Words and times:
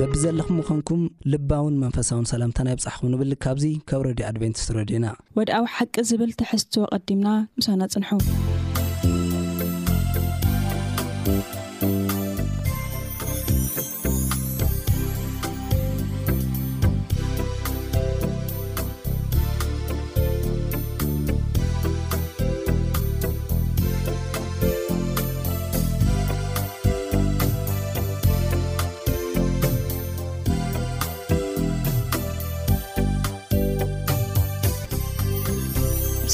በቢ 0.00 0.12
ዘለኹም 0.24 0.56
ምኾንኩም 0.58 1.00
ልባውን 1.32 1.74
መንፈሳውን 1.82 2.28
ሰላምታናይ 2.32 2.76
ብፃሕኩም 2.78 3.10
ንብል 3.14 3.32
ካብዙ 3.44 3.64
ካብ 3.90 4.02
ረድዩ 4.06 4.24
ኣድቨንቲስ 4.30 4.66
ረድዩኢና 4.78 5.08
ወድኣዊ 5.38 5.64
ሓቂ 5.76 5.94
ዝብል 6.12 6.32
ትሕዝትዎ 6.40 6.84
ቐዲምና 7.04 7.28
ምሳና 7.58 7.80
ፅንሑ 7.94 8.08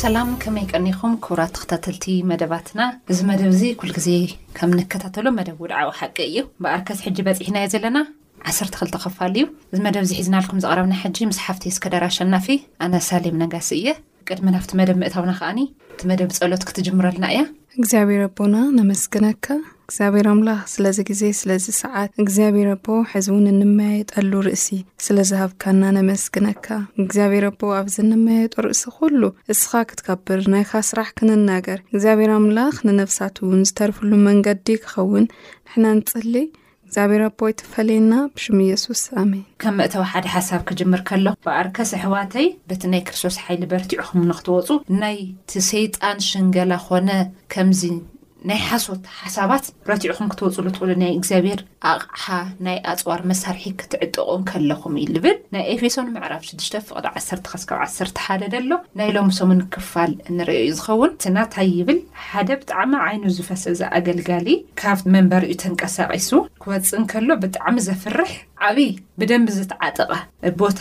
ሳላም 0.07 0.29
ከመይ 0.43 0.65
ቀኒኹም 0.79 1.13
ክብራት 1.25 1.51
ተኸታተልቲ 1.55 2.05
መደባትና 2.31 2.83
እዚ 3.13 3.19
መደብ 3.31 3.49
እዚ 3.55 3.63
ኩል 3.79 3.91
ግዜ 3.97 4.09
ከም 4.57 4.75
ንከታተሎ 4.79 5.25
መደብ 5.39 5.57
ውድዓዊ 5.65 5.89
ሓቂ 6.01 6.17
እዩ 6.29 6.37
በኣርከስ 6.65 6.99
ሕጂ 7.07 7.17
በፂሕናዮ 7.29 7.67
ዘለና 7.73 7.99
ዓሰርተ 8.51 8.75
ክልተኸፋል 8.81 9.33
እዩ 9.39 9.45
እዚ 9.73 9.81
መደብ 9.87 10.05
እዚሒዝናልኩም 10.07 10.61
ዝቕረብና 10.65 10.95
ሕጂ 11.03 11.17
ምስ 11.31 11.41
ሓፍቲ 11.47 11.67
ዝከዳራ 11.77 12.07
ሸናፊ 12.19 12.49
ኣነ 12.87 12.95
ሳሌም 13.09 13.39
ነጋሲ 13.43 13.71
እየ 13.81 13.97
ቅድሚ 14.31 14.49
ናፍቲ 14.57 14.71
መደብ 14.83 14.99
ምእታውና 15.03 15.35
ከኣኒ 15.41 15.61
እቲ 15.95 16.03
መደብ 16.13 16.31
ፀሎት 16.39 16.67
ክትጅምረልና 16.71 17.25
እያ 17.35 17.41
እግዚኣብሄር 17.79 18.23
ኣቦና 18.29 18.57
ነመስግነካ 18.79 19.45
እግዚኣብሔር 19.89 20.27
ኣምላኽ 20.31 20.61
ስለዚ 20.73 20.97
ግዜ 21.09 21.23
ስለዚ 21.41 21.65
ሰዓት 21.81 22.11
እግዚኣብሔር 22.23 22.69
ኣቦ 22.75 22.87
ሕዚ 23.11 23.27
ውን 23.35 23.45
እንመያየጠሉ 23.51 24.31
ርእሲ 24.47 24.67
ስለዝሃብካና 25.05 25.83
ነመስግነካ 25.97 26.67
እግዚኣብሔር 27.03 27.45
ኣቦ 27.51 27.61
ኣብዚ 27.81 27.97
ንመያየጦ 28.09 28.55
ርእሲ 28.67 28.83
ኩሉ 28.97 29.21
ንስኻ 29.51 29.71
ክትከብር 29.91 30.41
ናይካ 30.55 30.73
ስራሕ 30.89 31.09
ክንናገር 31.19 31.79
እግዚኣብሔር 31.95 32.33
ኣምላኽ 32.39 32.77
ንነፍሳት 32.89 33.37
እውን 33.43 33.63
ዝተርፍሉ 33.71 34.11
መንገዲ 34.29 34.67
ክኸውን 34.87 35.25
ንሕና 35.69 35.85
ንፅሊ 36.01 36.35
እግዚኣብሔር 36.89 37.23
ኣቦ 37.29 37.41
ትፈለየና 37.63 38.13
ብሽ 38.35 38.47
የሱስ 38.73 39.05
ኣን 39.23 39.31
ከም 39.65 39.77
መእተዊ 39.83 40.05
ሓደ 40.15 40.27
ሓሳብ 40.35 40.61
ክምር 40.71 41.03
ከሎ 41.11 41.27
ብኣርከስ 41.47 41.93
ኣሕዋተይ 42.01 42.49
በቲ 42.71 42.83
ናይ 42.95 43.05
ክርስቶስ 43.09 43.39
ሓይሊ 43.45 43.63
በርቲዑኹም 43.75 44.27
ንክትወፁ 44.33 44.69
ናይሰይጣን 45.05 46.19
ሽንገላኮነ 46.33 47.09
ናይ 48.49 48.61
ሓሶት 48.69 49.03
ሓሳባት 49.21 49.65
ረትዑኹም 49.91 50.29
ክትወፅሉ 50.33 50.67
ትቕሉ 50.75 50.91
ናይ 51.03 51.11
እግዚኣብሔር 51.17 51.61
ኣቕሓ 51.93 52.25
ናይ 52.67 52.77
ኣፅዋር 52.93 53.21
መሳርሒ 53.31 53.63
ክትዕጥቑን 53.81 54.43
ከለኹም 54.51 54.95
እዩ 55.03 55.09
ዝብል 55.15 55.37
ናይ 55.55 55.65
ኤፌሶን 55.73 56.09
መዕራፍ 56.15 56.43
6ዱሽተ 56.51 56.77
ፍቕዲ 56.89 57.07
1ሰስካብ 57.19 57.79
1ሰተ 57.87 58.19
ሓደ 58.25 58.43
ደሎ 58.55 58.71
ናይሎም 59.01 59.29
ሰሙን 59.39 59.61
ክፋል 59.75 60.13
እንርዮ 60.31 60.57
እዩ 60.65 60.73
ዝኸውን 60.79 61.13
እስናታይ 61.19 61.69
ይብል 61.79 61.99
ሓደ 62.31 62.49
ብጣዕሚ 62.63 62.93
ዓይኑ 63.07 63.23
ዝፈሰዘ 63.37 63.81
ኣገልጋሊ 63.99 64.49
ካብ 64.83 65.01
መንበሪ 65.17 65.45
እዩ 65.51 65.59
ተንቀሳቂሱ 65.65 66.31
ክወፅ 66.65 66.91
ን 67.01 67.05
ከሎ 67.13 67.29
ብጣዕሚ 67.45 67.77
ዘፍርሕ 67.89 68.33
ዓብይ 68.71 68.91
ብደንብ 69.21 69.49
ዘተዓጠቐ 69.59 70.13
ቦታ 70.63 70.81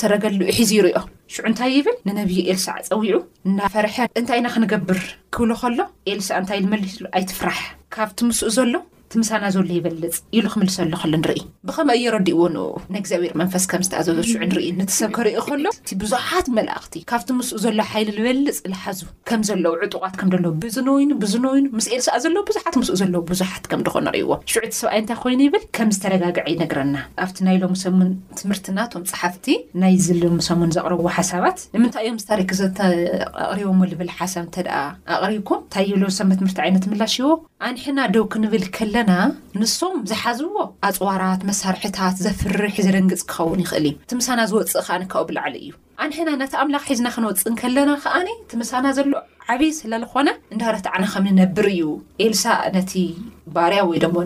ሰረገሉኡ 0.00 0.48
ሒዙ 0.58 0.72
ይርኦ 0.78 1.02
ሽዑ 1.34 1.44
እንታይ 1.52 1.70
ይብል 1.76 1.96
ንነብዪ 2.08 2.38
ኤልሳዕ 2.52 2.76
ፀዊዑ 2.90 3.16
እናፈርሐ 3.48 3.96
እንታይ 4.20 4.38
ኢና 4.42 4.48
ክንገብር 4.56 5.00
ክብሎ 5.36 5.50
ከሎ 5.62 5.78
ኤልሳዕ 6.12 6.38
እንታይ 6.42 6.60
ንመልሱሉ 6.66 7.06
ኣይትፍራሕ 7.16 7.60
ካብቲ 7.96 8.18
ምስኡ 8.28 8.50
ዘሎ 8.58 8.74
ትምሳና 9.12 9.44
ዘሎ 9.54 9.68
ይበልፅ 9.76 10.16
ኢሉ 10.36 10.44
ክምልሰሉ 10.54 10.92
ከሎ 11.02 11.12
ንርኢ 11.22 11.40
ብከመ 11.68 11.90
የረዲእዎ 12.04 12.40
ይእግዚኣብር 12.94 13.32
መንፈስ 13.40 13.64
ከምዝተኣዘዞ 13.70 14.18
ሽዑ 14.30 14.40
ንርኢ 14.50 14.66
ንሰብ 14.80 15.10
ከሪኢ 15.16 15.36
ከሎእ 15.48 15.72
ብዙሓት 16.02 16.46
መላእኽቲ 16.56 16.94
ካብቲ 17.12 17.28
ምስኡ 17.38 17.58
ዘሎ 17.64 17.80
ሓይሊ 17.92 18.08
ዝበልፅ 18.16 18.58
ዝሓዙ 18.72 19.00
ከምዘለዉ 19.28 19.72
ዕጡቃት 19.86 20.14
ከም 20.22 20.30
ሎዎ 20.44 20.52
ብዝንወይኑ 20.64 21.10
ብዝንወይኑ 21.22 21.66
ምስ 21.78 21.86
ኤል 21.94 22.02
ሰኣ 22.08 22.16
ዘለ 22.24 22.36
ብዙሓት 22.50 22.74
ምስ 22.80 22.90
ዘ 23.02 23.04
ብዙሓት 23.32 23.64
ከም 23.72 23.80
ኮኑ 23.94 24.06
ርእዎ 24.16 24.30
ሽዑቲ 24.52 24.72
ሰብኣይ 24.80 25.00
እንታይ 25.02 25.18
ኮይኑ 25.22 25.40
ይብል 25.46 25.64
ከም 25.78 25.88
ዝተረጋግዐ 25.96 26.44
ይነግረና 26.54 26.94
ኣብቲ 27.26 27.38
ናይሎምሰን 27.48 27.96
ትምህርቲናቶም 28.40 29.02
ፀሓፍቲ 29.12 29.46
ናይ 29.84 29.94
ዝልምሰን 30.06 30.70
ዘቕረብዎ 30.78 31.06
ሓሳባት 31.18 31.58
ንምንታይ 31.76 32.04
እዮም 32.06 32.20
ዝታሪክ 32.24 32.50
ኣቅሪቦምዎ 33.48 33.88
ዝብል 33.92 34.12
ሓሳብ 34.18 34.44
እተ 34.50 34.56
ኣቕሪብኩም 35.16 35.60
እታይ 35.66 35.86
የብ 35.92 36.04
ሰትምህርቲ 36.18 36.58
ይነት 36.70 36.84
ምላሽ 36.92 37.16
ዎ 37.28 37.32
ኣንሕና 37.68 38.00
ደው 38.14 38.24
ክንብልለ 38.32 38.96
ገና 38.98 39.12
ንሶም 39.60 39.94
ዝሓዝዎ 40.10 40.54
ኣፅዋራት 40.88 41.40
መሳርሕታት 41.48 42.14
ዘፍርሕ 42.24 42.74
ዘደንግጽ 42.86 43.22
ክኸውን 43.32 43.60
ይኽእል 43.64 43.86
እዩ 43.90 43.94
ትምሳና 44.12 44.38
ዝወፅእ 44.52 44.80
ኸዓነከብ 44.88 45.24
ብልዕሊ 45.28 45.54
እዩ 45.64 45.70
ኣንሕና 46.04 46.30
ነቲ 46.42 46.52
ኣምላኽ 46.62 46.84
ሒዝና 46.92 47.08
ክንወፅ 47.16 47.42
ንከለና 47.54 47.90
ከኣ 48.04 48.16
ትምሳና 48.52 48.86
ዘሎ 48.98 49.10
ዓብይ 49.52 49.70
ስለዝኾነ 49.80 50.28
እንዳረት 50.54 50.86
ነ 51.02 51.04
ከም 51.12 51.24
ንነብር 51.28 51.66
እዩ 51.74 51.82
ኤልሳ 52.24 52.42
ነቲ 52.74 52.92
ባርያ 53.54 53.78
ወይሞ 53.90 54.16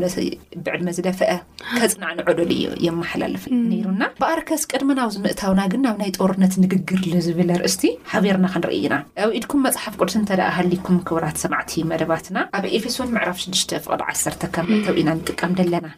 ብዕድመ 0.65 0.87
ዝደፈአ 0.97 1.33
ከፅናዕ 1.79 2.11
ንዕዶሉ 2.19 2.49
እዩ 2.55 2.65
የመሓላልፍ 2.87 3.45
ነሩና 3.69 4.03
ብኣርከስ 4.23 4.63
ቅድሚናብ 4.73 5.11
ዝምእታውና 5.17 5.61
ግን 5.75 5.83
ናብ 5.87 5.97
ናይ 6.01 6.11
ጦርነት 6.19 6.55
ንግግር 6.65 7.05
ዝብለ 7.27 7.51
ርእስቲ 7.61 7.85
ሓቢርና 8.13 8.47
ክንርኢ 8.55 8.79
ኢና 8.89 8.97
ኣብኢድኩም 9.27 9.63
መፅሓፍ 9.67 9.95
ቅዱስ 10.01 10.17
እተ 10.23 10.41
ሃሊኩም 10.57 10.99
ክብራት 11.11 11.39
ሰማዕቲ 11.45 11.73
መደባትና 11.93 12.37
ኣብ 12.61 12.67
ኤፌሶን 12.79 13.13
ዕራፍ 13.23 13.39
6ሽ 13.45 13.63
ቅ1 13.71 14.51
ከተው 14.57 14.99
ኢና 15.03 15.11
ንጥቀም 15.21 15.55
ዘለና 15.61 15.91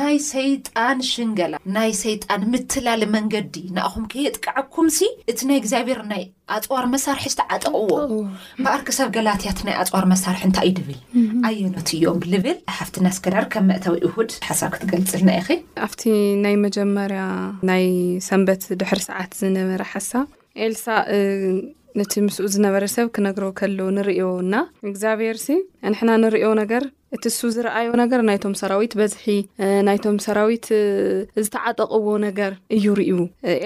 ናይ 0.00 0.18
ሰይጣን 0.32 0.98
ሽንገላ 1.12 1.54
ናይ 1.78 1.92
ሰይጣን 2.04 2.48
ምትላሊ 2.54 3.04
መንገዲ 3.16 3.54
ንኣኹም 3.78 4.08
ከየጥቃዓኩም 4.14 4.90
እቲ 5.30 5.38
ናይ 5.48 5.58
እግዚኣብሔር 5.60 6.00
ናይ 6.12 6.22
ኣፅዋር 6.56 6.84
መሳርሒ 6.94 7.24
ዝተዓጠቅዎ 7.32 7.80
በኣርክ 8.64 8.88
ሰብ 8.98 9.08
ገላትያት 9.16 9.58
ናይ 9.66 9.74
ኣፅዋር 9.82 10.04
መሳርሒ 10.12 10.42
እንታይ 10.48 10.66
እዩድብል 10.68 10.98
ኣየኖት 11.48 11.88
እዮም 11.96 12.18
ልብል 12.32 12.56
ሓፍት 12.78 12.96
ናስከዳር 13.06 13.46
ከም 13.54 13.66
መእተዊ 13.70 13.96
ውሁድ 14.08 14.30
ሓሳብ 14.48 14.70
ክትገልፅል 14.76 15.22
ና 15.28 15.36
ይኸ 15.38 15.48
ኣብቲ 15.86 16.02
ናይ 16.44 16.56
መጀመርያ 16.66 17.24
ናይ 17.70 17.84
ሰንበት 18.28 18.64
ድሕር 18.82 19.02
ሰዓት 19.08 19.32
ዝነበረ 19.42 19.82
ሓሳብ 19.94 20.26
ኤልሳ 20.66 20.86
እቲ 22.04 22.14
ምስኡ 22.26 22.46
ዝነበረ 22.54 22.84
ሰብ 22.96 23.06
ክነግረ 23.16 23.44
ከለ 23.58 23.78
ንርዮ 23.96 24.22
ና 24.52 24.56
እግዚኣብሔርሲ 24.88 25.46
ንሕና 25.92 26.10
ንሪዮ 26.22 26.48
ነገር 26.62 26.82
እቲ 27.16 27.26
እሱ 27.32 27.40
ዝረኣዮ 27.56 27.88
ነገር 28.00 28.20
ናይቶም 28.28 28.54
ሰራዊት 28.60 28.92
በዝሒ 29.00 29.26
ናይቶም 29.88 30.16
ሰራዊት 30.24 30.66
ዝተዓጠቅዎ 31.44 32.10
ነገር 32.24 32.52
እዩርእዩ 32.76 33.14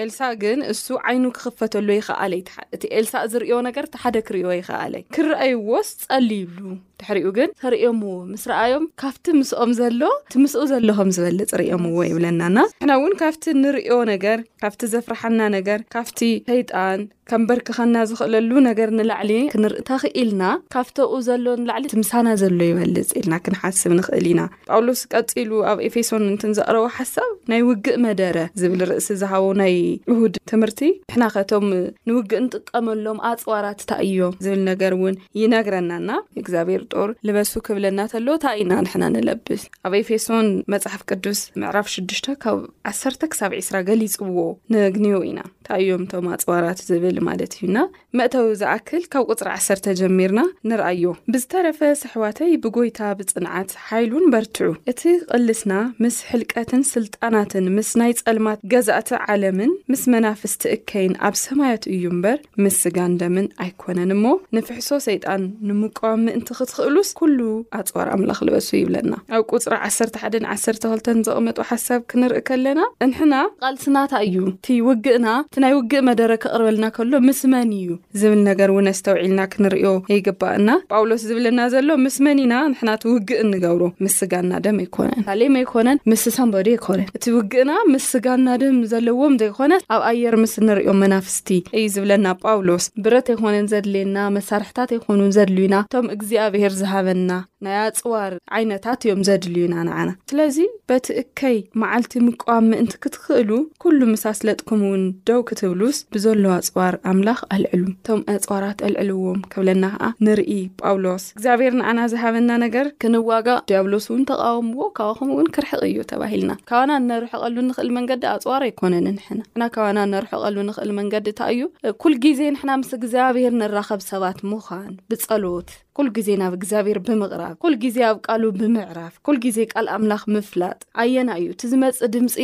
ኤልሳ 0.03 0.19
ግን 0.43 0.59
እሱ 0.73 0.85
ዓይኑ 1.11 1.23
ክኽፈተሉ 1.37 1.87
ይከኣለይእቲ 1.97 2.83
ኤልሳ 2.99 3.13
ዝርእዮ 3.33 3.55
ነገር 3.67 3.87
ቲ 3.93 3.97
ሓደ 4.03 4.15
ክርእዎ 4.29 4.51
ይከኣለይ 4.59 5.03
ክረአይዎስ 5.17 5.89
ፀልዩሉ 6.05 6.59
ድሕሪኡ 7.01 7.27
ግን 7.39 7.49
ተርእዮም 7.63 7.99
ዎ 8.07 8.11
ምስ 8.31 8.43
ረኣዮም 8.51 8.83
ካብቲ 9.03 9.25
ምስኦም 9.39 9.71
ዘሎ 9.81 10.01
እትምስኡ 10.29 10.61
ዘሎከም 10.71 11.11
ዝበልፅ 11.17 11.51
ርዮምዎ 11.61 11.99
ይብለናና 12.09 12.57
ምሕና 12.73 12.89
እውን 12.99 13.13
ካብቲ 13.21 13.43
ንሪዮ 13.63 13.95
ነገር 14.13 14.39
ካብቲ 14.63 14.81
ዘፍርሐና 14.93 15.39
ነገር 15.57 15.79
ካብቲ 15.95 16.19
ሰይጣን 16.51 17.01
ከምበርክኸና 17.31 17.97
ዝኽእለሉ 18.09 18.51
ነገር 18.69 18.89
ንላዕሊ 18.99 19.31
ክንርእተኽ 19.53 20.01
ኢልና 20.21 20.43
ካብቶኡ 20.75 21.11
ዘሎ 21.27 21.45
ንላዕሊ 21.61 21.85
ትምሳና 21.93 22.27
ዘሎ 22.41 22.57
ይበልፅ 22.69 23.09
ኢልና 23.19 23.35
ክንሓስብ 23.45 23.91
ንኽእል 23.99 24.25
ኢና 24.31 24.41
ጳውሎስ 24.69 25.01
ቀፂሉ 25.15 25.51
ኣብ 25.71 25.79
ኤፌሶን 25.87 26.23
እንትንዘቕረቦ 26.31 26.85
ሓሳብ 26.95 27.29
ናይ 27.51 27.61
ውግእ 27.67 27.95
መደረ 28.05 28.35
ዝብል 28.61 28.81
ርእሲ 28.89 29.07
ዝሃቦ 29.21 29.45
ናይ 29.61 29.75
ዕሁድ 30.13 30.35
ትምህርቲ 30.51 30.81
ንሕና 31.11 31.23
ከቶም 31.35 31.67
ንውግእ 32.09 32.41
ንጥቀመሎም 32.47 33.21
ኣፅዋራት 33.31 33.79
እንታይ 33.85 34.03
እዮም 34.09 34.35
ዝብል 34.47 34.61
ነገር 34.71 34.91
እውን 34.97 35.17
ይነግረናና 35.43 36.09
እግዚኣብሔር 36.43 36.83
ጦር 36.95 37.09
ንመሱ 37.29 37.53
ክብለናተሎ 37.69 38.27
እንታ 38.39 38.45
ኢና 38.63 38.73
ንሕና 38.87 39.03
ንለብስ 39.15 39.63
ኣብ 39.87 39.95
ኤፌሶን 40.01 40.49
መፅሓፍ 40.75 41.01
ቅዱስ 41.11 41.41
ምዕራፍ 41.63 41.87
6ዱሽ 41.95 42.21
ካብ 42.43 42.59
1 42.93 43.25
ክሳብ 43.31 43.51
20 43.63 43.81
ገሊፅዎ 43.91 44.37
ንእግንዮ 44.75 45.15
ኢና 45.31 45.39
እንታ 45.55 45.69
እዮም 45.83 46.03
እቶም 46.07 46.25
ኣፅዋራት 46.35 46.79
ዝብል 46.91 47.17
ማለት 47.27 47.51
እዩና 47.57 47.77
መእተዊ 48.19 48.47
ዝኣክል 48.61 49.03
ካብ 49.13 49.23
ቁፅሪ 49.33 49.47
1ሰተ 49.57 49.85
ጀሚርና 49.99 50.41
ንርኣዮ 50.69 51.03
ብዝተረፈ 51.33 51.79
ስሕዋተይ 52.01 52.53
ብጎይታ 52.63 52.99
ብፅንዓት 53.19 53.69
ሓይሉን 53.87 54.25
በርትዑ 54.33 54.69
እቲ 54.91 55.01
ቕልስና 55.31 55.73
ምስ 56.03 56.17
ሕልቀትን 56.29 56.83
ስልጣናትን 56.93 57.65
ምስ 57.77 57.91
ናይ 58.01 58.13
ፀልማት 58.21 58.59
ገዛእቲ 58.73 59.09
ዓለምን 59.27 59.71
ምስ 59.91 60.03
መናፍስቲ 60.15 60.63
እከይን 60.77 61.13
ኣብ 61.29 61.35
ሰማያት 61.45 61.83
እዩ 61.93 62.03
እምበር 62.15 62.37
ምስ 62.65 62.77
ስጋንደምን 62.85 63.47
ኣይኮነን 63.65 64.11
እሞ 64.17 64.25
ንፍሕሶ 64.57 64.89
ሰይጣን 65.07 65.41
ንምቃም 65.69 66.19
ምእንቲ 66.27 66.49
ክትኽእሉስ 66.59 67.11
ኩሉ 67.19 67.39
ኣፅዋር 67.79 68.07
ኣምላኽልበሱ 68.15 68.69
ይብለና 68.81 69.13
ኣብ 69.37 69.43
ቁፅሪ 69.53 69.73
1ሰ1 69.89 70.39
1ሰ2ልን 70.55 71.19
ዘቕመጡ 71.27 71.57
ሓሳብ 71.69 72.01
ክንርኢ 72.11 72.41
ከለና 72.49 72.79
እንሕና 73.05 73.35
ቀልስናታ 73.63 74.13
እዩ 74.27 74.37
እቲ 74.53 74.67
ውግእና 74.87 75.27
እቲ 75.47 75.55
ናይ 75.63 75.73
ውግእ 75.77 76.05
መደረ 76.09 76.31
ክቅርበልና 76.43 76.85
ከሉ 76.95 77.10
ምስመኒ 77.27 77.67
እዩ 77.81 77.93
ዝብል 78.19 78.39
ነገር 78.49 78.69
ውን 78.75 78.87
ኣስተውዒልና 78.91 79.41
ክንሪዮ 79.53 79.87
ኣይግባእና 80.13 80.69
ጳውሎስ 80.91 81.21
ዝብለና 81.29 81.59
ዘሎ 81.73 81.89
ምስመኒ 82.05 82.37
ኢና 82.45 82.53
ንሕናት 82.71 83.03
ውግእ 83.11 83.41
ንገብሮ 83.51 83.83
ምስ 84.05 84.13
ስጋና 84.21 84.51
ድም 84.65 84.77
ኣይኮነን 84.83 85.19
ሃሌም 85.29 85.55
ኣይኮነን 85.61 86.01
ምስ 86.11 86.23
ሰንበዲ 86.37 86.67
ኣይኮነን 86.77 87.07
እቲ 87.17 87.25
ውግእና 87.37 87.71
ምስ 87.93 88.05
ስጋና 88.15 88.47
ድም 88.63 88.77
ዘለዎም 88.93 89.35
ዘይኮነስ 89.43 89.83
ኣብ 89.95 90.01
ኣየር 90.11 90.37
ምስ 90.43 90.53
ንሪዮም 90.67 90.99
መናፍስቲ 91.03 91.49
እዩ 91.79 91.85
ዝብለና 91.95 92.25
ጳውሎስ 92.45 92.85
ብረት 93.05 93.29
ኣይኮነን 93.35 93.69
ዘድልየና 93.73 94.17
መሳርሕታት 94.37 94.91
ኣይኮኑን 94.97 95.33
ዘድልዩና 95.37 95.75
እቶም 95.87 96.07
እግዚኣብሄር 96.17 96.73
ዝሃበና 96.81 97.31
ናይ 97.65 97.77
ኣፅዋር 97.87 98.31
ዓይነታት 98.57 99.01
እዮም 99.05 99.19
ዘድልዩና 99.29 99.75
ንዓና 99.89 100.09
ስለዚ 100.31 100.57
በቲ 100.89 101.05
እከይ 101.23 101.57
መዓልቲ 101.81 102.13
ምቀም 102.27 102.65
ምእንቲ 102.71 102.93
ክትክእሉ 103.03 103.49
ኩሉ 103.83 103.99
ምሳስለጥኩም 104.13 104.81
ውን 104.91 105.03
ደው 105.29 105.41
ክትብሉስ 105.49 105.97
ብዘለዎ 106.15 106.51
ኣፅዋር 106.59 106.90
ኣምላክ 107.11 107.39
ኣልዕሉ 107.55 107.81
እቶም 107.93 108.21
ኣፅዋራት 108.33 108.79
ኣልዕልዎም 108.87 109.39
ክብለና 109.53 109.85
ከዓ 109.99 110.09
ንርኢ 110.25 110.53
ጳውሎስ 110.81 111.23
እግዚኣብሔር 111.35 111.73
ንኣና 111.79 111.99
ዝሃበና 112.13 112.51
ነገር 112.65 112.87
ክንዋጋ 113.03 113.47
ዲያብሎስ 113.71 114.05
እውን 114.11 114.23
ተቃወምዎ 114.31 114.81
ካብከምኡእውን 114.99 115.51
ክርሕቕ 115.57 115.81
እዩ 115.89 115.99
ተባሂልና 116.11 116.53
ካባና 116.71 116.91
እነርሕቀሉ 117.03 117.55
ንክእል 117.69 117.91
መንገዲ 117.97 118.23
ኣፅዋር 118.33 118.61
ኣይኮነን 118.69 119.07
ንሕና 119.17 119.41
ና 119.61 119.69
ካባና 119.77 119.97
እነርሕቀሉ 120.09 120.55
ንክእል 120.69 120.91
መንገዲ 120.99 121.27
እታ 121.35 121.41
እዩ 121.55 121.61
ኩል 122.03 122.15
ግዜ 122.25 122.39
ንሕና 122.55 122.71
ምስ 122.81 122.91
እግዚኣብሔር 122.99 123.53
ንራከብ 123.61 124.03
ሰባት 124.11 124.39
ምዃን 124.51 124.93
ብፀሎት 125.11 125.69
ኩል 125.97 126.07
ግዜ 126.17 126.27
ናብ 126.41 126.53
እግዚኣብሄር 126.57 126.97
ብምቕራብ 127.07 127.53
ኩል 127.63 127.73
ግዜ 127.83 127.97
ኣብ 128.09 128.17
ቃሉ 128.29 128.43
ብምዕራፍ 128.59 129.13
ኩል 129.27 129.37
ግዜ 129.45 129.57
ቃል 129.73 129.87
ኣምላኽ 129.95 130.21
ምፍላጥ 130.35 130.77
ኣየና 131.01 131.29
እዩ 131.39 131.47
እቲ 131.53 131.63
ዝመፅ 131.71 131.97
ድምፂ 132.13 132.35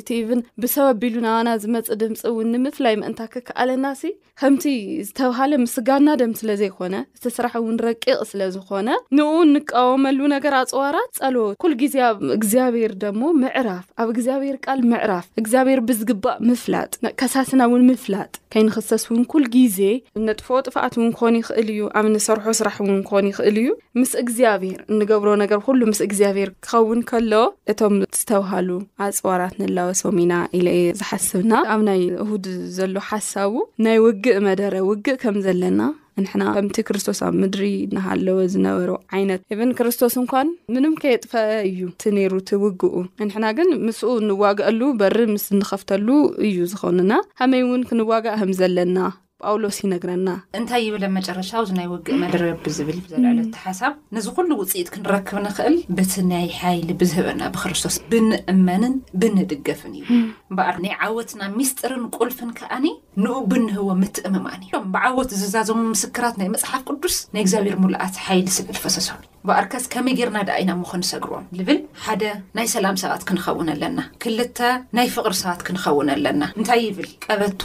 እቲብን 0.00 0.40
ብሰብኣቢሉ 0.64 1.14
ናዋና 1.26 1.48
ዝመፅ 1.62 1.88
ድምፂ 2.02 2.20
እውን 2.30 2.48
ንምፍላይ 2.54 2.94
መእንታ 3.02 3.20
ክከኣለና 3.34 3.86
ሲ 4.02 4.12
ከምቲ 4.42 4.64
ዝተብሃለ 5.08 5.52
ምስጋና 5.64 6.08
ደም 6.20 6.32
ስለ 6.40 6.48
ዘይኮነ 6.60 6.94
እቲ 7.18 7.24
ስራሕ 7.36 7.52
እውን 7.60 7.76
ረቂቕ 7.86 8.16
ስለ 8.30 8.40
ዝኮነ 8.54 8.88
ንኡ 9.18 9.28
ንቃወመሉ 9.52 10.18
ነገር 10.34 10.56
ኣፅዋራት 10.62 11.12
ፀሎት 11.20 11.58
ኩል 11.64 11.74
ግዜ 11.82 11.96
ኣብ 12.08 12.18
እግዚኣብሔር 12.38 12.94
ደሞ 13.04 13.22
ምዕራፍ 13.42 13.84
ኣብ 14.04 14.08
እግዚኣብሔር 14.14 14.58
ቃል 14.66 14.82
ምዕራፍ 14.94 15.28
እግዚኣብሔር 15.42 15.82
ብዝግባእ 15.90 16.40
ምፍላጥ 16.50 16.92
ከሳስና 17.22 17.62
ውን 17.74 17.86
ምፍላጥ 17.92 18.32
ከይንክሰስ 18.54 19.06
እውን 19.10 19.22
ኩል 19.34 19.44
ግዜ 19.58 19.78
ነጥፎ 20.26 20.48
ጥፍኣት 20.66 20.94
ውን 21.02 21.12
ክኾን 21.18 21.38
ይክእል 21.42 21.68
እዩ 21.76 21.82
ኣብ 21.98 22.06
ንሰርሑ 22.16 22.44
ስራሕ 22.62 22.76
እው 22.82 22.93
ንኾን 22.98 23.26
ይኽእል 23.30 23.56
እዩ 23.62 23.68
ምስ 24.00 24.10
እግዚኣብሔር 24.22 24.78
እንገብሮ 24.92 25.28
ነገር 25.42 25.58
ኩሉ 25.66 25.80
ምስ 25.92 26.00
እግዚኣብሔር 26.06 26.50
ክኸውን 26.66 27.00
ከሎ 27.10 27.32
እቶም 27.72 27.96
ዝተባሃሉ 28.18 28.70
ኣፅዋራት 29.06 29.54
ንለወሶም 29.62 30.18
ኢና 30.24 30.34
ኢለየ 30.60 30.82
ዝሓስብና 31.00 31.52
ኣብ 31.74 31.80
ናይ 31.90 32.00
እሁድ 32.24 32.46
ዘሎ 32.78 32.96
ሓሳቡ 33.10 33.54
ናይ 33.86 33.98
ውግእ 34.06 34.40
መደረ 34.48 34.74
ውግእ 34.90 35.20
ከም 35.24 35.38
ዘለና 35.46 35.80
ንሕና 36.22 36.42
ከምቲ 36.56 36.76
ክርስቶስ 36.88 37.18
ኣብ 37.26 37.32
ምድሪ 37.42 37.62
ናሃለወ 37.96 38.36
ዝነበሩ 38.52 38.90
ዓይነት 39.18 39.40
እብን 39.54 39.70
ክርስቶስ 39.78 40.14
እንኳን 40.20 40.48
ምንም 40.74 40.92
ከየጥፈአ 41.02 41.42
እዩ 41.70 41.80
እቲ 41.92 42.02
ነይሩ 42.18 42.32
ቲ 42.50 42.60
ውግእ 42.64 42.94
ንሕና 43.28 43.46
ግን 43.58 43.70
ምስኡ 43.86 44.10
እንዋግአሉ 44.22 44.80
በሪ 45.02 45.16
ምስ 45.34 45.46
ንኸፍተሉ 45.60 46.08
እዩ 46.48 46.58
ዝኾኑና 46.74 47.12
ከመይ 47.40 47.64
እውን 47.66 47.82
ክንዋጋእ 47.90 48.38
ከም 48.42 48.52
ዘለና 48.60 48.98
ጳውሎስ 49.44 49.76
ይነግረና 49.84 50.28
እንታይ 50.58 50.82
ይብለ 50.88 51.04
መጨረሻ 51.16 51.50
ዚ 51.68 51.72
ናይ 51.78 51.86
ውግእ 51.92 52.18
መደረ 52.22 52.42
ብዝብል 52.64 52.98
ብዘልዕለ 53.04 53.40
ሓሳብ 53.64 53.92
ነዚ 54.16 54.26
ኩሉ 54.36 54.50
ውፅኢት 54.60 54.88
ክንረክብ 54.94 55.38
ንክእል 55.46 55.76
በቲ 55.96 56.12
ናይ 56.32 56.46
ሓይሊ 56.60 56.88
ብዝህበና 57.00 57.40
ብክርስቶስ 57.56 57.96
ብንእመንን 58.12 58.94
ብንድገፍን 59.22 59.94
እዩ 60.00 60.04
እበኣር 60.52 60.78
ናይ 60.86 60.94
ዓወትና 61.08 61.42
ሚስጢርን 61.58 62.06
ቁልፍን 62.18 62.50
ከዓኒ 62.60 62.86
ንኡ 63.24 63.36
ብንህዎ 63.52 63.88
ምትእምምኣ 64.02 64.52
እዮም 64.64 64.86
ብዓወት 64.96 65.30
ዝዛዘሙ 65.42 65.78
ምስክራት 65.94 66.34
ናይ 66.42 66.50
መፅሓፍ 66.56 66.82
ቅዱስ 66.90 67.16
ናይ 67.34 67.42
እግዚኣብሔር 67.46 67.78
ሙሉኣት 67.84 68.16
ሓይሊ 68.26 68.46
ስብል 68.58 68.78
ፈሰሰሉ 68.84 69.22
ባኣርከስ 69.48 69.84
ከመይ 69.92 70.14
ጌርና 70.18 70.38
ዳ 70.48 70.52
ኢና 70.62 70.70
ምኮ 70.80 70.92
ንሰግርዎም 71.00 71.46
ልብል 71.58 71.78
ሓደ 72.04 72.22
ናይ 72.56 72.66
ሰላም 72.74 72.96
ሰባት 73.02 73.22
ክንኸውን 73.28 73.68
ኣለና 73.74 73.98
ክልተ 74.24 74.58
ናይ 74.96 75.08
ፍቕሪ 75.16 75.34
ሰባት 75.42 75.60
ክንኸውን 75.68 76.08
ኣለና 76.14 76.42
እንታይ 76.58 76.80
ይብል 76.86 77.08
ቀበቶ 77.26 77.62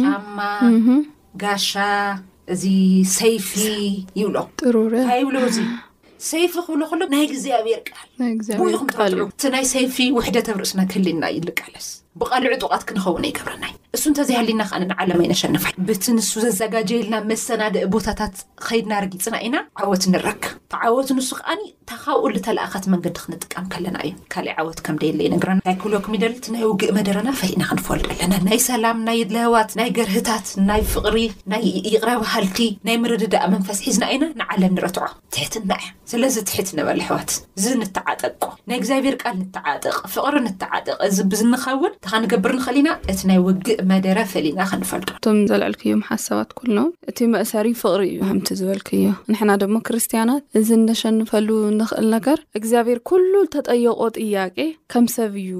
ጫማ 0.00 0.38
ጋሻ 1.42 1.70
እዚ 2.54 2.64
ሰይፊ 3.18 3.52
ይብሎሩይብሎ 4.20 5.34
እዙ 5.50 5.58
ሰይፊ 6.30 6.52
ክብሎ 6.66 6.82
ሎ 7.00 7.10
ናይ 7.14 7.22
እግዚኣብሔር 7.30 7.80
ቃል 7.92 8.06
ም 8.20 9.28
እቲ 9.32 9.42
ናይ 9.56 9.64
ሰይፊ 9.74 9.96
ውሕደተብ 10.18 10.58
ርእስና 10.62 10.80
ክሊና 10.92 11.22
ይልቃለስ 11.36 11.88
ብቃልዕ 12.20 12.50
ጡቃት 12.64 12.82
ክንኸውን 12.88 13.24
ኣይገብረናዩ 13.28 13.72
እሱ 13.96 14.04
እንተዚይሃሊና 14.10 14.62
ከ 14.70 14.78
ንዓለም 14.90 15.18
ኣይነሸንፋ 15.24 15.64
ብቲ 15.88 16.04
ንሱ 16.16 16.30
ዘዘጋጀየልና 16.44 17.16
መሰናድእ 17.30 17.86
ቦታታት 17.94 18.34
ከይድና 18.66 18.92
ርጊፅና 19.04 19.36
ኢና 19.46 19.56
ዓወት 19.82 20.04
ንረክ 20.12 20.44
ዓወት 20.86 21.08
ንሱ 21.16 21.28
ከዓኒ 21.38 21.60
ተኻብኡ 21.90 22.28
ልተላኣኻት 22.36 22.84
መንገዲ 22.92 23.16
ክንጥቀም 23.24 23.66
ከለና 23.72 23.96
እዩ 24.06 24.14
ካሊእ 24.34 24.54
ዓወት 24.62 24.78
ከም 24.86 24.96
ደየለዩነግራ 25.02 25.50
ታይ 25.66 25.76
ክሎክሚደልቲ 25.82 26.46
ናይ 26.54 26.64
ውግእ 26.70 26.92
መደረና 26.98 27.28
ፈሊእና 27.40 27.62
ክንፈልዶ 27.70 28.08
ኣለና 28.16 28.34
ናይ 28.48 28.58
ሰላም 28.68 28.98
ናይ 29.08 29.20
ድለ 29.30 29.38
ህዋት 29.46 29.70
ናይ 29.80 29.90
ገርህታት 29.98 30.48
ናይ 30.70 30.82
ፍቅሪ 30.94 31.16
ናይ 31.52 31.64
ይቕረባሃልቲ 31.92 32.58
ናይ 32.88 32.98
ምርድዳኣ 33.04 33.44
መንፈስ 33.54 33.80
ሒዝና 33.86 34.04
ኢና 34.16 34.24
ንዓለም 34.40 34.74
ንረትዖ 34.78 35.06
ትሕትና 35.36 35.70
እ 35.84 35.86
ስለዚ 36.12 36.34
ትሕት 36.50 36.70
ንበለ 36.78 37.00
ኣሕዋት 37.06 37.30
እዚ 37.60 37.66
ንተዓጠቁ 37.82 38.42
ናይ 38.70 38.78
እግዚኣብሔር 38.82 39.16
ል 39.34 39.36
ንተዓጥቕ 39.42 39.94
ፍቕሪ 40.16 40.34
ንተዓጥቕ 40.48 40.96
እዚ 41.08 41.16
ብዝንኸውን 41.34 41.94
እቲ 42.06 42.10
ከንገብር 42.12 42.52
ንኽእል 42.56 42.76
ኢና 42.80 42.88
እቲ 43.10 43.20
ናይ 43.28 43.38
ውግእ 43.46 43.78
መደረ 43.90 44.18
ፍሊድና 44.32 44.62
ክንፈልጡ 44.70 45.08
እቶም 45.16 45.38
ዘልዕልክዮም 45.50 46.02
ሓሰባት 46.08 46.50
ኩሎም 46.58 46.88
እቲ 47.10 47.18
መእሰሪ 47.34 47.66
ፍቅሪ 47.82 48.02
እዩ 48.12 48.18
ከምቲ 48.28 48.48
ዝበልክዮ 48.60 49.06
ንሕና 49.30 49.50
ድሞ 49.62 49.76
ክርስትያናት 49.86 50.42
እዚ 50.58 50.68
እነሸንፈሉ 50.80 51.48
ንኽእል 51.80 52.06
ነገር 52.16 52.38
እግዚኣብሔር 52.60 52.98
ኩሉ 53.10 53.32
ተጠየቆ 53.54 53.98
ጥያቄ 54.18 54.58
ከም 54.94 55.06
ሰብ 55.16 55.32
እዩ 55.44 55.50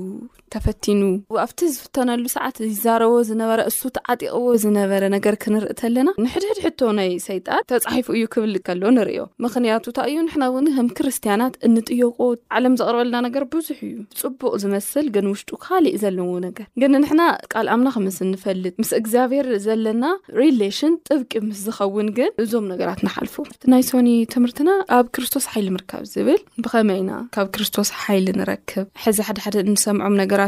ተፈቲኑ 0.55 1.01
ኣብቲ 1.45 1.61
ዝፍተናሉ 1.77 2.25
ሰዓት 2.35 2.57
ዝዛረቦ 2.73 3.13
ዝነበረ 3.29 3.61
እሱት 3.71 3.97
ዓጢቅዎ 4.13 4.43
ዝነበረ 4.65 5.03
ነገር 5.17 5.35
ክንርእ 5.45 5.83
ለና 5.95 6.09
ንሕድሕድ 6.25 6.59
ሕቶ 6.67 6.81
ናይ 6.99 7.11
ሰይጣት 7.29 7.65
ተፃሒፉ 7.73 8.07
እዩ 8.17 8.25
ክብል 8.35 8.55
ከሎ 8.67 8.83
ንርዮ 8.97 9.19
ምክንያቱ 9.47 9.85
እንታ 9.93 10.01
እዩ 10.11 10.17
ንሕና 10.27 10.45
ውን 10.55 10.67
ከም 10.77 10.89
ክርስትያናት 10.99 11.55
እንጥዮቆት 11.69 12.41
ዓለም 12.59 12.77
ዘቅርበልና 12.81 13.17
ነገር 13.27 13.45
ብዙሕ 13.55 13.79
እዩ 13.89 13.95
ፅቡቅ 14.23 14.53
ዝመስል 14.63 15.07
ግን 15.17 15.27
ውሽጡ 15.33 15.51
ካሊእ 15.65 15.99
ዘለዎ 16.05 16.29
ነገር 16.47 16.67
ግን 16.83 16.93
ንሕና 17.05 17.23
ቃል 17.55 17.67
ኣምና 17.77 17.89
ከምስ 17.97 18.19
ንፈልጥ 18.33 18.75
ምስ 18.83 18.93
እግዚኣብሄር 19.01 19.49
ዘለና 19.67 20.05
ሪሌሽን 20.43 20.95
ጥብቂ 21.11 21.33
ምስ 21.49 21.61
ዝኸውን 21.69 22.09
ግን 22.19 22.31
እዞም 22.45 22.67
ነገራት 22.73 23.03
ንሓልፉ 23.09 23.35
እቲ 23.55 23.63
ናይ 23.75 23.83
ሶኒ 23.91 24.09
ትምህርትና 24.37 24.71
ኣብ 24.99 25.07
ክርስቶስ 25.17 25.47
ሓይል 25.55 25.69
ምርካብ 25.77 26.05
ዝብል 26.15 26.41
ብከመይ 26.65 27.01
ኢና 27.05 27.13
ካብ 27.37 27.47
ክርስቶስ 27.57 27.91
ሓይል 28.05 28.29
ንረክብዚ 28.43 29.19
ሓደ 29.29 29.59
ሰም 29.87 29.99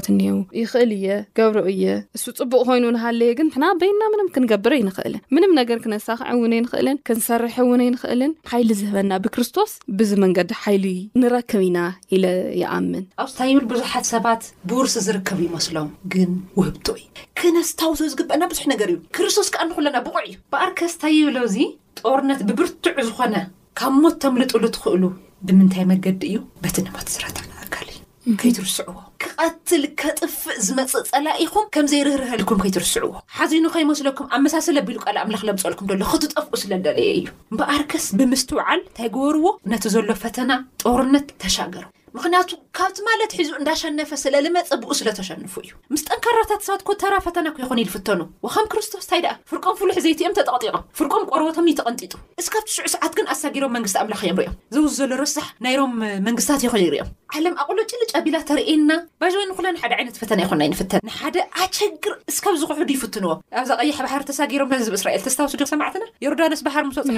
ት 0.05 0.09
እኒው 0.13 0.37
ይክእል 0.61 0.91
የ 1.05 1.09
ገብሮኡ 1.39 1.71
የ 1.83 1.89
እሱ 2.17 2.25
ፅቡቅ 2.39 2.61
ኮይኑንሃለየ 2.69 3.31
ግን 3.39 3.49
ሕና 3.55 3.65
በይና 3.81 4.03
ምንም 4.13 4.29
ክንገብረ 4.35 4.73
ይንክእልን 4.81 5.23
ምንም 5.35 5.53
ነገር 5.61 5.79
ክነሳክዕውን 5.85 6.53
ይንክእልን 6.57 6.99
ክንሰርሐእውን 7.09 7.83
ይንክእልን 7.87 8.33
ሓይሊ 8.51 8.69
ዝህበና 8.81 9.13
ብክርስቶስ 9.25 9.73
ብዚ 10.01 10.11
መንገዲ 10.25 10.53
ሓይሊ 10.63 10.87
ንረክብ 11.23 11.63
ኢና 11.69 11.79
ኢለ 12.17 12.25
ይኣምን 12.63 13.05
ኣብ 13.25 13.29
ስታይይብል 13.33 13.67
ብዙሓት 13.73 14.07
ሰባት 14.15 14.43
ብውርሲ 14.71 14.97
ዝርከቡ 15.09 15.39
ይመስሎም 15.49 15.91
ግን 16.15 16.31
ውህብቱ 16.59 16.87
ዩ 17.03 17.07
ክነስታዊ 17.41 17.93
ሰ 18.01 18.09
ዝግበአና 18.13 18.43
ብዙሕ 18.53 18.67
ነገር 18.75 18.91
እዩ 18.95 18.99
ክርስቶስ 19.19 19.51
ክዓ 19.57 19.63
ንክለና 19.71 20.01
ብቑዕ 20.09 20.23
እዩ 20.31 20.37
በኣርከ 20.55 20.89
ስታይ 20.95 21.15
ይብለእዚ 21.21 21.57
ጦርነት 22.01 22.41
ብብርቱዕ 22.51 22.99
ዝኾነ 23.11 23.35
ካብ 23.81 23.95
ሞት 24.03 24.17
ተምልጡሉ 24.25 24.65
ትክእሉ 24.77 25.03
ብምንታይ 25.49 25.87
መገዲ 25.93 26.23
እዩ 26.31 26.39
በቲ 26.65 26.77
ንት 26.89 27.11
ዝረት 27.17 27.39
ዩስ 28.61 28.77
ዕዎ 28.83 28.97
ክቐትል 29.23 29.83
ከጥፍእ 30.01 30.59
ዝመፅእ 30.67 31.05
ጸላ 31.11 31.27
ኢኹም 31.45 31.67
ከምዘይርህርሀልኩም 31.75 32.61
ከይትርስዕዎ 32.65 33.13
ሓዚኑ 33.39 33.65
ከይመስለኩም 33.75 34.31
ኣብ 34.37 34.43
መሳሰሊ 34.47 34.77
ኣቢሉ 34.83 34.99
ቃል 35.07 35.19
ኣምላኽ 35.25 35.43
ለምፀልኩም 35.49 35.89
ከሎ 35.91 36.03
ክትጠፍቁ 36.13 36.53
ስለ 36.63 36.73
ደለየ 36.87 37.13
እዩ 37.21 37.27
በኣርከስ 37.61 38.07
ብምስት 38.21 38.51
ውዓል 38.59 38.81
እንታይ 38.87 39.11
ገበርዎ 39.17 39.47
ነቲ 39.75 39.85
ዘሎ 39.97 40.11
ፈተና 40.25 40.51
ጦርነት 40.85 41.29
ተሻገር 41.45 41.85
ምክንያቱ 42.19 42.51
ካብቲ 42.79 42.97
ማለት 43.09 43.31
ሒዙ 43.39 43.49
እንዳሸነፈ 43.61 44.11
ስለልመፀብኡ 44.25 44.91
ስለ 45.01 45.09
ተሸንፉ 45.19 45.53
እዩ 45.65 45.73
ምስ 45.93 46.03
ጠንካራታት 46.09 46.63
ሰባትኮ 46.67 46.91
ተራ 47.03 47.15
ፈተናኮይኹን 47.27 47.81
ይልፍተኑ 47.83 48.21
ወከም 48.47 48.67
ክርስቶስ 48.73 49.03
እንታይ 49.07 49.21
ድኣ 49.25 49.33
ፍርቆም 49.51 49.77
ፍሉሕ 49.81 49.97
ዘይትኦም 50.05 50.37
ተጠቕጢቖም 50.39 50.85
ፍርቆም 50.99 51.25
ቆርበቶም 51.31 51.69
እዩ 51.71 51.75
ተቐንጢጡ 51.81 52.13
እስካብቲ 52.43 52.69
ሽዑ 52.77 52.87
ሰዓት 52.95 53.13
ግን 53.19 53.27
ኣሳጊሮም 53.35 53.75
መንግስቲ 53.77 53.99
ኣምላኽ 54.03 54.21
እዮም 54.27 54.39
ሪኦም 54.43 54.57
ዘውዝ 54.77 54.95
ዘሎ 55.01 55.11
ርሳሕ 55.23 55.49
ናይሮም 55.67 55.93
መንግስታት 56.29 56.61
ይኹን 56.67 56.83
ይርዮም 56.87 57.11
ዓለም 57.37 57.55
ኣቕሎጭልጫቢላ 57.65 58.37
ተርእና 58.51 58.91
ባወይ 59.23 59.47
ንኩለሓደ 59.53 59.93
ዓይነት 60.01 60.19
ፈተና 60.23 60.41
ይኹንና 60.47 60.67
ይንፍተን 60.69 61.05
ንሓደ 61.11 61.37
ኣቸግር 61.65 62.15
እስካብ 62.33 62.57
ዝኮሕዱ 62.63 62.89
ይፍትንዎም 62.97 63.41
ኣብ 63.61 63.67
ዛቐይሕ 63.73 63.97
ባህር 64.07 64.25
ተሳጊሮም 64.31 64.71
ተህዝብ 64.75 64.95
እስራኤል 65.01 65.23
ተስታውስዲክ 65.29 65.71
ሰማዕትና 65.75 66.07
የርዳነስ 66.27 66.63
ባሃር 66.69 66.87
ምስፅ 66.91 67.11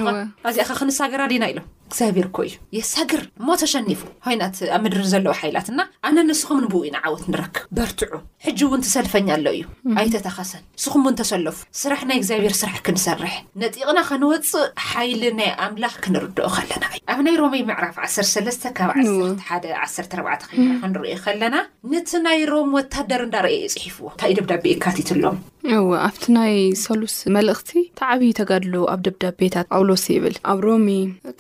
ኣዚኣኸ 0.50 0.70
ክንሳገራ 0.80 1.22
ዲና 1.34 1.44
ኢሎም 1.52 1.66
እግዚኣብሔር 1.88 2.26
ኮእዩ 2.36 2.52
የሳግር 2.76 3.20
እሞ 3.40 3.48
ተሸኒፉ 3.60 4.00
ኮይናት 4.24 4.56
ኣብ 4.74 4.80
ምድሪ 4.84 5.02
ዘለዎ 5.12 5.32
ሓይላት 5.40 5.68
ና 5.78 5.84
ኣነ 6.06 6.16
ንስኹም 6.28 6.58
ንብኡ 6.64 6.80
ኢና 6.88 6.96
ዓወት 7.06 7.22
ንረክብ 7.32 7.62
በርትዑ 7.76 8.12
ሕጂ 8.46 8.58
እውን 8.66 8.82
ትሰልፈኛ 8.86 9.28
ኣሎው 9.36 9.54
እዩ 9.58 9.64
ኣይተተኻሰን 10.02 10.62
ንስኹምውን 10.76 11.16
ተሰለፉ 11.20 11.56
ስራሕ 11.82 12.00
ናይ 12.10 12.18
እግዚኣብሔር 12.20 12.54
ስራሕ 12.60 12.76
ክንሰርሕ 12.88 13.34
ነጢቕና 13.62 13.98
ከንወፅእ 14.08 14.66
ሓይሊ 14.90 15.22
ናይ 15.38 15.50
ኣምላኽ 15.66 15.94
ክንርድኦ 16.06 16.48
ከለና 16.56 16.84
ኣብ 17.14 17.18
ናይ 17.28 17.36
ሮሜይ 17.42 17.64
ምዕራፍ 17.70 17.96
13 18.08 18.68
ካ 18.78 18.90
1 19.04 19.70
14 19.88 20.18
ና 20.28 20.38
ክንርዮ 20.82 21.10
ከለና 21.26 21.56
ነቲ 21.94 22.10
ናይ 22.26 22.38
ሮም 22.52 22.70
ወታደር 22.80 23.22
እንዳርእየ 23.28 23.62
የፅሒፍዎ 23.66 24.06
እንታ 24.14 24.22
ኢ 24.32 24.36
ደብዳቤ 24.40 24.66
ካቲት 24.86 25.08
ኣሎዎም 25.16 25.38
እኣብቲ 25.76 26.22
ናይ 26.36 26.54
ሰሉስ 26.82 27.14
መልእኽቲ 27.34 27.70
ተዓብዪ 28.00 28.28
ተጋድሎ 28.38 28.74
ኣብ 28.92 29.00
ደብዳቤታት 29.06 29.66
ጳውሎስ 29.76 30.04
ይብል 30.12 30.36
ኣብ 30.50 30.58
ሮሚ 30.66 30.86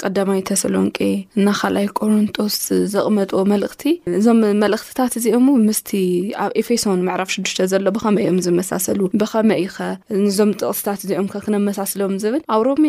ቀዳማይ 0.00 0.40
ተሰሎንቄ 0.50 0.98
ና 1.44 1.54
ካልኣይ 1.60 1.86
ቆሮንጦስ 1.98 2.56
ዘቕመጦ 2.94 3.32
መልእኽቲ 3.52 3.84
እዞም 4.18 4.40
መልእኽትታት 4.62 5.14
እዚኦም 5.20 5.46
ምስቲ 5.68 5.92
ኣብ 6.44 6.50
ኤፌሶን 6.62 7.00
መዕራፍ 7.08 7.30
ሽዱሽተ 7.34 7.68
ዘሎ 7.72 7.86
ብኸመይ 7.96 8.24
እዮም 8.26 8.38
ዝመሳሰሉ 8.46 9.00
ብኸመይ 9.22 9.62
ኢኸ 9.66 9.78
ንዞም 10.24 10.52
ጥቕስታት 10.62 11.00
እዚኦም 11.06 11.30
ከክነመሳስሎም 11.34 12.14
ዝብል 12.24 12.42
ኣብ 12.56 12.62
ሮሚ 12.68 12.84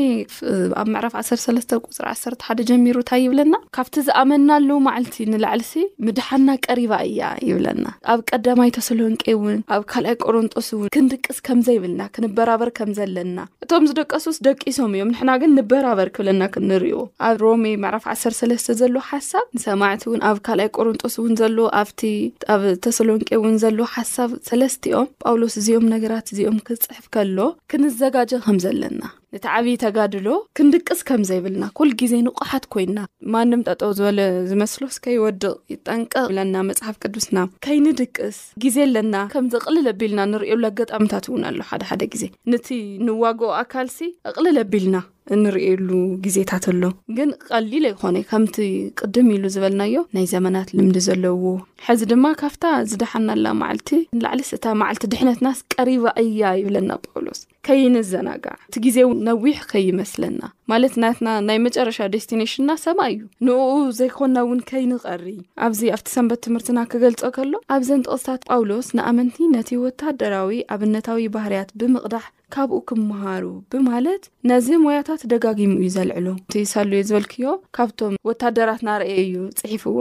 ኣብ 0.81 0.89
መዕራፍ 0.95 1.15
13 1.23 1.77
ቁፅሪ 1.87 2.05
1 2.15 2.47
ሓደ 2.49 2.59
ጀሚሩእንታይ 2.71 3.23
ይብለና 3.27 3.55
ካብቲ 3.79 3.95
ዝኣመናሉ 4.09 4.69
ማዓልቲ 4.89 5.17
ንላዕል 5.33 5.63
ሲ 5.71 5.85
ምድሓና 6.07 6.49
ቀሪባ 6.67 6.93
እያ 7.11 7.23
ይብለና 7.51 7.85
ኣብ 8.13 8.19
ቀዳማይ 8.31 8.69
ተሰሎንቄ 8.79 9.23
እውን 9.37 9.57
ኣብ 9.77 9.81
ካልኣይ 9.93 10.17
ቆሮንጦስ 10.25 10.69
እውን 10.77 10.91
ክን 10.95 11.07
ስ 11.37 11.39
ከምዘይብልና 11.47 12.01
ክንበራበር 12.15 12.69
ከም 12.77 12.89
ዘለና 12.97 13.39
እቶም 13.63 13.83
ዝደቀሱስ 13.89 14.37
ደቂሶም 14.47 14.93
እዮም 14.95 15.11
ንሕና 15.13 15.31
ግን 15.41 15.51
ንበራበር 15.57 16.09
ክብለና 16.15 16.43
ክንርእዎ 16.53 16.99
ኣብ 17.27 17.35
ሮሚ 17.43 17.65
መዕራፍ 17.83 18.05
13 18.13 18.71
ዘለ 18.79 18.95
ሓሳብ 19.09 19.45
ንሰማዕቲ 19.57 20.03
እውን 20.09 20.23
ኣብ 20.29 20.39
ካልኣይ 20.47 20.69
ቆሮንጦስ 20.77 21.15
እውን 21.21 21.33
ዘለዎ 21.41 21.67
ኣብቲ 21.81 22.01
ኣብ 22.55 22.63
ተሰሎኒቄ 22.87 23.29
እውን 23.39 23.55
ዘለዉ 23.65 23.85
ሓሳብ 23.95 24.31
ሰለስቲኦም 24.49 25.09
ጳውሎስ 25.25 25.55
እዚኦም 25.61 25.87
ነገራት 25.95 26.27
እዚኦም 26.35 26.59
ክትፅሕፍ 26.69 27.07
ከሎ 27.15 27.37
ክንዘጋጀ 27.73 28.31
ከም 28.47 28.59
ዘለና 28.65 29.01
ነቲ 29.33 29.45
ዓብዪ 29.55 29.73
ተጋድሎ 29.83 30.27
ክንድቅስ 30.57 30.99
ከምዘ 31.07 31.29
ይብልና 31.37 31.63
ኩል 31.77 31.89
ግዜ 32.01 32.13
ንቑሓት 32.27 32.63
ኮይንና 32.73 32.99
ማንም 33.33 33.63
ጠጠው 33.69 33.91
ዝበለ 33.97 34.19
ዝመስሎ 34.51 34.83
ስከይወድቕ 34.95 35.49
ይጠንቀ 35.73 36.13
ይብለና 36.23 36.55
መፅሓፍ 36.69 36.95
ቅዱስና 37.03 37.37
ከይንድቅስ 37.65 38.37
ግዜ 38.63 38.75
ኣለና 38.87 39.15
ከምዘ 39.33 39.53
ቕልል 39.65 39.87
ኣቢልና 39.91 40.21
ንርየሉ 40.31 40.63
ኣጋጣሚታት 40.71 41.27
እውን 41.29 41.43
ኣሎ 41.49 41.59
ሓደ 41.71 41.83
ሓደ 41.89 42.01
ግዜ 42.15 42.23
ነቲ 42.53 42.67
ንዋግኦ 43.09 43.51
ኣካልሲ 43.61 43.99
እቕልል 44.31 44.57
ኣቢልና 44.63 44.97
ንርእሉ 45.43 45.89
ግዜታት 46.25 46.65
ኣሎ 46.73 46.83
ግን 47.17 47.29
ቀሊለ 47.49 47.85
ኣይኮነ 47.91 48.15
ከምቲ 48.33 48.57
ቅድም 49.01 49.27
ኢሉ 49.35 49.43
ዝበልናዮ 49.57 49.95
ናይ 50.17 50.25
ዘመናት 50.33 50.69
ልምዲ 50.77 50.97
ዘለውዎ 51.09 51.53
ሕዚ 51.89 52.01
ድማ 52.13 52.25
ካብታ 52.41 52.63
ዝደሓናላ 52.93 53.45
መዓልቲ 53.61 53.91
ንላዕሊስ 54.17 54.51
እታ 54.59 54.65
መዓልቲ 54.83 55.05
ድሕነትናስ 55.13 55.59
ቀሪባ 55.75 56.03
እያ 56.25 56.41
ይብለና 56.61 56.91
ጳውሎስ 57.05 57.41
ከይንዘናጋዕ 57.67 58.53
እቲ 58.69 58.75
ግዜ 58.85 58.97
ነዊሕ 59.27 59.57
ከይመስለና 59.71 60.41
ማለት 60.71 60.93
ናትና 61.03 61.29
ናይ 61.47 61.57
መጨረሻ 61.65 61.97
ዴስቲኔሽንና 62.13 62.71
ሰባይ 62.85 63.13
እዩ 63.17 63.21
ንኡ 63.47 63.59
ዘይኮና 63.99 64.35
እውን 64.45 64.61
ከይንቐሪ 64.69 65.25
ኣብዚ 65.67 65.81
ኣብቲ 65.95 66.07
ሰንበት 66.15 66.41
ትምህርትና 66.47 66.79
ክገልፆ 66.93 67.23
ከሎ 67.37 67.53
ኣብዘን 67.77 68.03
ጥቕስታት 68.07 68.41
ጳውሎስ 68.49 68.89
ንኣመንቲ 68.99 69.37
ነቲ 69.55 69.71
ወታደራዊ 69.85 70.59
ኣብነታዊ 70.75 71.25
ባህርያት 71.37 71.71
ብምቅዳሕ 71.81 72.23
ካብኡ 72.55 72.77
ክምሃሩ 72.89 73.45
ብማለት 73.73 74.23
ነዚ 74.49 74.67
ሞያታት 74.83 75.21
ደጋጊሙ 75.31 75.71
እዩ 75.81 75.87
ዘልዕሎ 75.95 76.27
እቲይሳሉዮ 76.41 76.99
ዝበልክዮ 77.09 77.47
ካብቶም 77.77 78.13
ወታደራት 78.29 78.81
ናርአ 78.87 79.05
እዩ 79.23 79.33
ፅሒፍዎ 79.61 79.97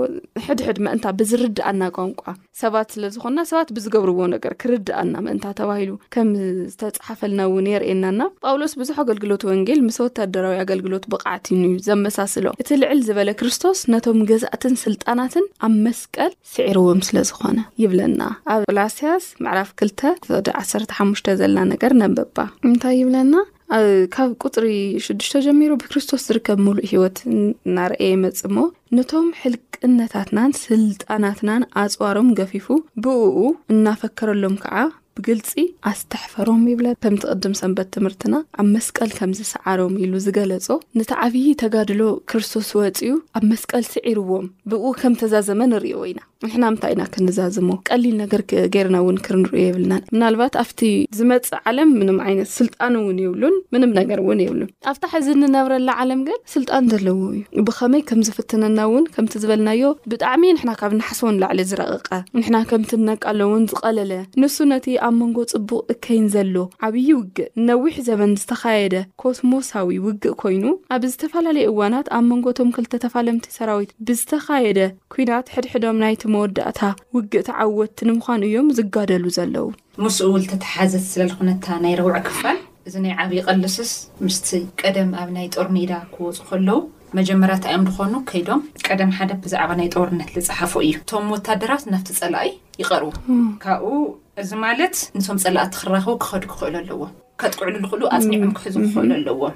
ሕድሕድ 0.46 0.78
መእንታ 0.86 1.06
ብዝርድኣና 1.18 1.82
ቋንቋ 1.96 2.22
ሰባት 2.62 2.88
ስለዝኾንና 2.94 3.40
ሰባት 3.50 3.70
ብዝገብርዎ 3.76 4.20
ነገር 4.34 4.52
ክርድኣና 4.62 5.14
መእንታ 5.26 5.46
ተባሂሉ 5.60 5.92
ከም 6.16 6.30
ዝተፃሓፈልናእውን 6.74 7.68
የርእየናና 7.72 8.22
ጳውሎስ 8.46 8.74
ብዙሕ 8.82 8.96
ኣገልግሎት 9.04 9.44
ወንጌል 9.50 9.82
ምስ 9.88 9.98
ወታደራዊ 10.06 10.56
ኣገልግሎት 10.64 11.04
ብቃዕቲን 11.14 11.60
እዩ 11.70 11.76
ዘመሳስሎ 11.88 12.44
እቲ 12.64 12.68
ልዕል 12.82 13.02
ዝበለ 13.08 13.30
ክርስቶስ 13.42 13.78
ነቶም 13.94 14.20
ገዛእትን 14.32 14.76
ስልጣናትን 14.84 15.46
ኣብ 15.68 15.76
መስቀል 15.86 16.32
ስዕርዎም 16.54 17.02
ስለዝኾነ 17.10 17.58
ይብለና 17.84 18.20
ኣብ 18.54 18.62
ቆላስያስ 18.70 19.24
መዕራፍ 19.46 19.70
2 19.84 20.08
ደ 20.48 20.48
1ሓ 20.62 21.08
ዘለና 21.42 21.62
ነገር 21.74 21.92
ነንበብ 22.02 22.34
እምንታይ 22.66 22.96
ይብለና 23.00 23.34
ካብ 24.14 24.30
ቁፅሪ 24.46 24.66
ሽዱሽቶ 25.04 25.32
ጀሚሩ 25.46 25.72
ብክርስቶስ 25.80 26.22
ዝርከብ 26.28 26.58
ምሉእ 26.66 26.88
ሂወት 26.92 27.18
እናርእየ 27.32 28.10
የመፅ 28.12 28.38
እሞ 28.48 28.56
ነቶም 28.96 29.26
ሕልቅነታትናን 29.40 30.52
ስልጣናትናን 30.64 31.68
ኣፅዋሮም 31.82 32.30
ገፊፉ 32.40 32.66
ብእኡ 33.04 33.36
እናፈክረሎም 33.74 34.56
ከዓ 34.64 34.76
ግልፂ 35.26 35.50
ኣስተሕፈሮም 35.90 36.62
ይብለ 36.72 36.86
ከምቲቅድም 37.04 37.54
ሰንበት 37.60 37.88
ትምህርትና 37.96 38.34
ኣብ 38.60 38.66
መስቀል 38.76 39.10
ከምዝሰዓሮም 39.18 39.94
ሉ 40.12 40.20
ዝገለ 40.26 40.52
ነቲ 40.98 41.10
ዓብይ 41.26 41.46
ተጋድሎ 41.62 42.02
ክርስቶስ 42.30 42.68
ወፅኡ 42.80 43.10
ኣብ 43.38 43.44
መስቀል 43.52 43.84
ስዒርዎም 43.92 44.46
ብ 44.70 44.80
ከም 45.00 45.14
ተዛዘመ 45.22 45.60
ንርዮ 45.72 45.94
ኢና 46.10 46.20
ንና 46.50 46.64
ምንታይ 46.72 46.92
ኢና 46.94 47.02
ክንዛዝሞ 47.14 47.68
ቀሊል 47.88 48.14
ነገርገይርና 48.22 48.96
እውን 49.02 49.16
ክንሪዮ 49.26 49.60
የብልናን 49.66 50.02
ናባት 50.20 50.54
ኣብቲ 50.62 50.80
ዝመፅ 51.18 51.48
ለም 51.76 51.90
ምም 52.00 52.18
ይነት 52.32 52.50
ስልጣን 52.58 52.94
ውን 53.06 53.18
ይብሉን 53.24 53.56
ምንም 53.74 53.90
ነገር 53.98 54.18
ውን 54.26 54.40
ብሉ 54.52 54.62
ኣብታሕ 54.92 55.12
ዚ 55.26 55.34
ንነብረላ 55.40 55.88
ዓለም 56.02 56.20
ግን 56.28 56.38
ስልጣን 56.54 56.88
ዘለዎ 56.92 57.18
እዩ 57.38 57.62
ብከመይ 57.70 58.02
ከምዝፍትነና 58.10 58.78
ውን 58.92 59.04
ከም 59.16 59.28
ዝበልናዮ 59.44 59.82
ብጣዕሚ 60.12 60.44
ካብ 60.80 60.92
ናሓስን 61.00 61.38
ላዕሊ 61.42 61.60
ዝረቕቀ 61.70 62.08
ና 62.54 62.58
ከምቲ 62.70 62.90
ነቃ 63.08 63.24
ለውን 63.40 63.62
ዝቀለለን 63.70 64.24
ኣብ 65.08 65.14
መንጎ 65.22 65.36
ፅቡቅ 65.50 65.82
እከይን 65.92 66.24
ዘሎ 66.34 66.54
ዓብይ 66.86 67.08
ውግእ 67.18 67.46
ነዊሕ 67.68 67.94
ዘመን 68.08 68.32
ዝተካየደ 68.40 68.94
ኮስሞሳዊ 69.22 69.96
ውግእ 70.06 70.34
ኮይኑ 70.42 70.64
ኣብ 70.94 71.02
ዝተፈላለዩ 71.12 71.64
እዋናት 71.70 72.08
ኣብ 72.16 72.24
መንጎቶም 72.32 72.72
ክልተ 72.76 72.92
ተፋለምቲ 73.04 73.46
ሰራዊት 73.58 73.92
ብዝተካየደ 74.08 74.80
ኩናት 75.14 75.46
ሕድሕዶም 75.54 76.00
ናይቲ 76.04 76.22
መወዳእታ 76.34 76.80
ውግእ 77.16 77.46
ተዓወቲ 77.48 77.98
ንምኳኑ 78.08 78.40
እዮም 78.50 78.68
ዝጋደሉ 78.80 79.24
ዘለዉ 79.38 79.66
ምስኡ 80.06 80.30
ዝተተሓዘት 80.44 81.04
ስለዝኩነታ 81.12 81.64
ናይ 81.86 81.94
ረውዒ 82.02 82.16
ክፋል 82.28 82.58
እዚ 82.88 82.94
ናይ 83.06 83.14
ዓብይ 83.26 83.42
ቀልስስ 83.46 83.92
ምስ 84.26 84.38
ቀደም 84.82 85.10
ኣብ 85.22 85.28
ናይ 85.38 85.46
ጦር 85.56 85.68
ሜዳ 85.78 85.92
ክወፁ 86.14 86.38
ከለዉ 86.50 86.78
መጀመርታ 87.18 87.64
እዮም 87.70 87.84
ዝኮኑ 87.90 88.14
ከይዶም 88.28 88.62
ቀደም 88.86 89.12
ሓደ 89.18 89.30
ብዛዕባ 89.44 89.70
ናይ 89.80 89.88
ጦርነት 89.96 90.30
ዝፀሓፉ 90.46 90.72
እዩ 90.86 90.92
እቶም 91.02 91.28
ወታደራት 91.34 91.84
ናፍቲ 91.92 92.08
ፀላኣይ 92.22 92.50
ይርቡ 92.80 93.04
እዚ 94.42 94.50
ማለት 94.64 94.96
ንቶም 95.18 95.38
ጸላኣቲ 95.44 95.72
ክራኽቡ 95.82 96.14
ክኸዱ 96.22 96.42
ክኽእሉ 96.50 96.74
ኣለዎም 96.82 97.12
ከጥቅዕሉ 97.40 97.74
ዝኽእሉ 97.82 98.02
ኣጽኒዑም 98.16 98.52
ክሕዙ 98.56 98.74
ክኽእሉ 98.84 99.10
ኣለዎም 99.16 99.54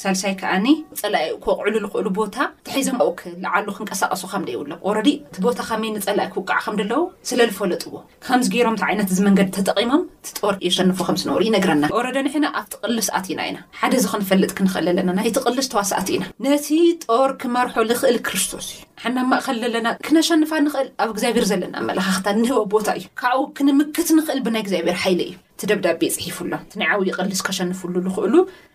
ሳልሳይ 0.00 0.34
ከኣኒ 0.40 0.66
ፀላዩ 1.00 1.26
ክቕዕሉ 1.44 1.66
ዝኽእሉ 1.84 2.06
ቦታ 2.18 2.36
ተሒዞም 2.66 2.96
ካኡክላዓሉ 3.00 3.66
ክንቀሳቀሱ 3.78 4.22
ከም 4.32 4.42
ደ 4.48 4.50
ይብሎም 4.54 4.80
ረዲ 4.98 5.08
እቲ 5.30 5.36
ቦታ 5.46 5.58
ከመይ 5.68 5.90
ንፀላ 5.96 6.20
ክውቃዕ 6.34 6.60
ከም 6.66 6.76
ደለዉ 6.80 7.00
ስለዝፈለጥዎ 7.30 7.94
ከምዚ 8.26 8.48
ገሮምቲ 8.54 8.82
ዓይነት 8.88 9.08
ዚ 9.16 9.18
መንገዲ 9.28 9.48
ተጠቒሞም 9.58 10.02
እቲ 10.22 10.28
ጦር 10.42 10.54
የሸንፉ 10.66 10.98
ከምዝነብሩ 11.08 11.42
ይነግረና 11.48 11.84
ኦረዶኣኒሕና 12.00 12.46
ኣብ 12.60 12.66
ት 12.72 12.80
ቕልስ 12.84 13.08
ኣት 13.18 13.28
ኢና 13.32 13.40
ኢና 13.50 13.58
ሓደ 13.80 13.92
ዚ 14.04 14.08
ክንፈልጥ 14.14 14.52
ክንኽእል 14.60 14.88
ለና 15.00 15.10
ናይቲቕልስ 15.18 15.68
ተዋስኣት 15.74 16.10
ኢና 16.16 16.24
ነቲ 16.46 16.68
ጦር 17.06 17.30
ክመርሖ 17.44 17.76
ንኽእል 17.92 18.18
ክርስቶስ 18.28 18.68
እዩ 18.74 18.82
ሓናማእ 19.04 19.40
ከለለና 19.46 19.88
ክነሸንፋ 20.06 20.50
ንኽእል 20.66 20.88
ኣብ 21.02 21.08
እግዚኣብሄር 21.14 21.46
ዘለና 21.52 21.74
ኣመላካክታ 21.84 22.26
ንህቦ 22.42 22.60
ቦታ 22.74 22.88
እዩ 22.98 23.06
ካብኡ 23.22 23.44
ክንምክት 23.56 24.08
ንኽእል 24.18 24.40
ብናይ 24.48 24.62
እግዚኣብሔር 24.64 24.98
ሓይሊ 25.04 25.20
እዩ 25.30 25.34
እቲ 25.54 25.62
ደብዳቤ 25.70 26.02
ፅሒፉሎ 26.16 26.52
እቲንይ 26.66 26.88
ዓብ 26.94 27.00
ቅሊስ 27.16 27.40
ከሸንፉሉ 27.46 27.94
ንክእሉ 28.06 28.34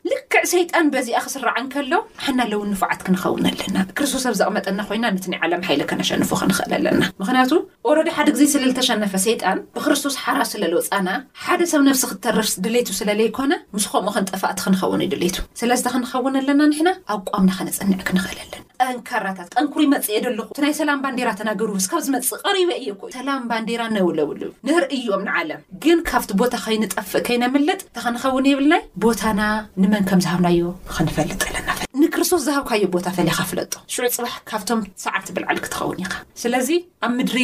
ልክዕ 0.09 0.43
ሰይጣን 0.51 0.89
በዚኣ 0.93 1.19
ክስርዓን 1.25 1.67
ከሎ 1.73 1.93
ሓናለውን 2.25 2.69
ንፉዓት 2.73 3.01
ክንኸውን 3.05 3.47
ኣለና 3.51 3.75
ክርስቶስ 3.97 4.25
ኣብ 4.29 4.35
ዘቕመጠና 4.41 4.79
ኮይና 4.89 5.05
ነቲ 5.15 5.25
ዓለም 5.47 5.63
ሓይለ 5.67 5.81
ከነሸንፉ 5.91 6.29
ክንኽእል 6.41 6.73
ኣለና 6.77 7.01
ምክንያቱ 7.23 7.51
ወረዲ 7.89 8.11
ሓደ 8.17 8.27
ግዜ 8.35 8.45
ስለ 8.53 8.63
ዝተሸነፈ 8.71 9.11
ሰይጣን 9.25 9.59
ብክርስቶስ 9.77 10.15
ሓራስ 10.23 10.51
ስለለው 10.55 10.81
ፃና 10.89 11.09
ሓደ 11.45 11.61
ሰብ 11.73 11.83
ነፍሲ 11.89 12.03
ክትተርፍ 12.11 12.53
ድሌቱ 12.67 12.89
ስለ 12.99 13.09
ዘይኮነ 13.21 13.53
ምስ 13.77 13.87
ከምኡ 13.93 14.13
ክንጠፋእቲ 14.17 14.59
ክንኸውን 14.67 15.05
ይድሌቱ 15.07 15.37
ሰለዝተ 15.61 15.87
ክንኸውን 15.95 16.39
ኣለና 16.43 16.61
ንሕና 16.73 16.89
ኣብቋምና 17.15 17.49
ኸነፅንዕ 17.59 17.99
ክንኽእል 18.09 18.39
ኣለና 18.45 18.63
ጠንከራታት 18.83 19.47
ጠንኩሪ 19.55 19.81
ይመፅእየ 19.87 20.17
ደለኹ 20.25 20.47
እቲ 20.53 20.59
ናይ 20.65 20.73
ሰላም 20.79 20.99
ባንዴራ 21.03 21.29
ተናገሩ 21.39 21.69
ስካብ 21.85 22.01
ዝመፅእ 22.07 22.41
ቀሪበ 22.47 22.69
እየኮ 22.81 23.01
እዩ 23.09 23.13
ሰላም 23.19 23.41
ባንዴራ 23.51 23.81
ነውለውል 23.95 24.41
ንርእዮም 24.67 25.21
ንዓለም 25.27 25.61
ግን 25.83 25.99
ካብቲ 26.09 26.31
ቦታ 26.41 26.53
ከይንጠፍእ 26.65 27.23
ከይነምልጥ 27.27 27.79
እተኸንኸውን 27.89 28.47
የብልናይ 28.51 28.83
ቦታና 29.05 29.41
ንመን 29.83 30.05
ከም 30.09 30.21
ዝሃብናዮ 30.25 30.61
ክንፈልጥ 30.95 31.41
ለናፈጥ 31.55 31.87
ንክርስቶስ 32.01 32.41
ዝሃብካዮ 32.47 32.83
ቦታ 32.95 33.05
ፈሊካ 33.17 33.37
ፍለጦ 33.51 33.73
ሽዑ 33.93 34.05
ፅባሕ 34.17 34.33
ካብቶም 34.49 34.81
ሰዓ 35.03 35.13
ት 35.27 35.33
ብልዓል 35.35 35.59
ክትኸውን 35.65 36.01
ኢኻ 36.03 36.13
ስለዚ 36.43 36.69
ኣብ 37.07 37.11
ምድሪ 37.19 37.39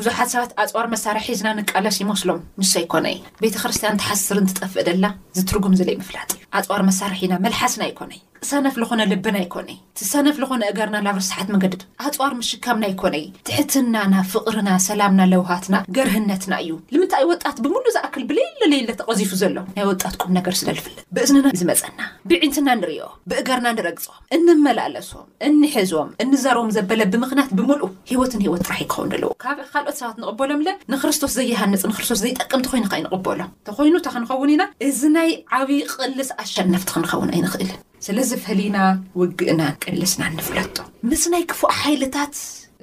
ብዙሓት 0.00 0.30
ሰባት 0.34 0.52
ኣፅዋር 0.64 0.86
መሳርሒ 0.94 1.28
ዝናንቃለስ 1.40 1.98
ይመስሎም 2.04 2.40
ምስ 2.62 2.72
ኣይኮነ 2.82 3.06
ዩ 3.16 3.20
ቤተ 3.44 3.54
ክርስትያን 3.64 4.00
ተሓስር 4.02 4.40
ንትጠፍእ 4.46 4.86
ደላ 4.90 5.06
ዝትርጉም 5.40 5.76
ዘለ 5.82 5.90
ይምፍላጥ 5.98 6.30
እዩ 6.38 6.44
ኣፅዋር 6.60 6.82
መሳርሒኢና 6.90 7.34
መልሓስና 7.46 7.82
ኣይኮነ 7.90 8.12
እዩ 8.18 8.27
ሰነፍ 8.48 8.74
ዝኾነ 8.80 9.02
ልብና 9.10 9.36
ይኮነይ 9.44 9.76
ትሰነፍ 9.98 10.36
ዝኾነ 10.42 10.62
እጋርና 10.70 10.96
ናብ 11.06 11.16
ርስሓት 11.20 11.48
መንገድ 11.54 11.74
ኣፅዋር 12.06 12.32
ምሽካምና 12.40 12.84
ይ 12.90 12.94
ኮነይ 13.02 13.24
ትሕትናና 13.48 14.14
ፍቕርና 14.32 14.70
ሰላምና 14.86 15.22
ለውሃትና 15.32 15.76
ገርህነትና 15.96 16.54
እዩ 16.64 16.70
ንምንታይ 16.94 17.24
ወጣት 17.30 17.56
ብምሉእ 17.64 17.94
ዝኣክል 17.96 18.24
ብሌየለለለ 18.30 18.90
ተቐዚፉ 19.00 19.30
ዘሎ 19.42 19.56
ናይ 19.78 19.86
ወጣት 19.90 20.14
ቁም 20.22 20.30
ነገር 20.38 20.54
ስለዝፍለጥ 20.60 21.04
ብእዝንና 21.16 21.48
ዝመፀና 21.60 21.98
ብዕንትና 22.32 22.68
ንርዮ 22.82 23.00
ብእጋርና 23.32 23.68
ንረግጾም 23.78 24.20
እንመላእለሶም 24.38 25.26
እንሕዞም 25.48 26.10
እንዛርቦም 26.26 26.72
ዘበለ 26.76 27.02
ብምኽንያት 27.14 27.50
ብምሉእ 27.60 27.90
ሂይወትን 28.12 28.42
ሂይወት 28.46 28.64
ጥራሕ 28.68 28.80
ይክኸውን 28.84 29.12
ኣለዎ 29.18 29.32
ካብ 29.46 29.58
ካልኦት 29.74 29.98
ሰባት 30.02 30.16
ንቕበሎም 30.22 30.64
ለ 30.68 30.76
ንክርስቶስ 30.94 31.34
ዘይሃንፅ 31.40 31.84
ንክርስቶስ 31.90 32.20
ዘይጠቅምቲ 32.26 32.66
ኮይኑከ 32.74 32.94
ይንቕበሎም 33.02 33.50
እንተ 33.58 33.68
ኮይኑ 33.80 33.94
እንታ 34.00 34.08
ክንኸውን 34.16 34.54
ኢና 34.56 34.62
እዚ 34.90 35.00
ናይ 35.18 35.30
ዓብይ 35.60 35.82
ቅልስ 35.94 36.30
ኣሸነፍቲ 36.44 36.88
ክንኸውን 36.96 37.30
ኣይንክእልን 37.34 37.78
ስለዚ 38.06 38.30
ፈሊና 38.44 38.78
ውግእና 39.20 39.62
ቅልስና 39.84 40.22
ንፍለጡ 40.36 40.76
ምስናይ 41.10 41.44
ክፉ 41.50 41.60
ሓይልታት 41.80 42.34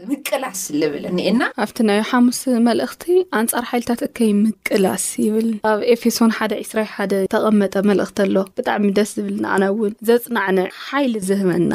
ምቅላስ 0.09 0.61
ዝብል 0.79 1.03
ኒኤና 1.17 1.41
ኣብቲ 1.63 1.77
ናይ 1.89 1.99
ሓሙስ 2.09 2.39
መልእኽቲ 2.65 3.03
ኣንፃር 3.39 3.63
ሓይልታት 3.69 4.01
እከይ 4.07 4.31
ምቅላስ 4.41 5.05
ይብል 5.25 5.47
ኣብ 5.71 5.79
ኤፌሶን 5.93 6.31
1 6.39 6.55
21 6.57 7.13
ተቐመጠ 7.33 7.73
መልእክቲ 7.89 8.17
ኣሎ 8.25 8.35
ብጣዕሚ 8.59 8.87
ደስ 8.97 9.11
ዝብል 9.17 9.37
ንኣና 9.45 9.63
እውን 9.73 9.93
ዘፅናዕኒዕ 10.09 10.67
ሓይሊ 10.87 11.13
ዝህመና 11.29 11.71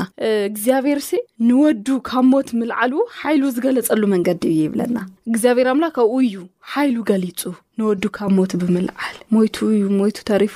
እግዚኣብሔር 0.51 1.01
ሲ 1.09 1.23
ንወዱ 1.49 1.87
ካብ 2.11 2.27
ሞት 2.33 2.51
ምልዓሉ 2.61 2.93
ሓይሉ 3.23 3.43
ዝገለፀሉ 3.57 4.03
መንገዲ 4.15 4.43
እዩ 4.53 4.61
ይብለና 4.67 4.99
እግዚኣብሔር 5.31 5.71
ኣምላክ 5.75 5.97
ኣኡ 6.05 6.13
እዩ 6.29 6.37
ሓይሉ 6.75 6.97
ገሊፁ 7.11 7.41
ንወድካ 7.81 8.17
ሞት 8.37 8.53
ብምልዓል 8.61 9.15
ሞቱ 9.35 9.57
እዩ 9.75 9.83
ሞቱ 9.99 10.17
ተሪፉ 10.31 10.55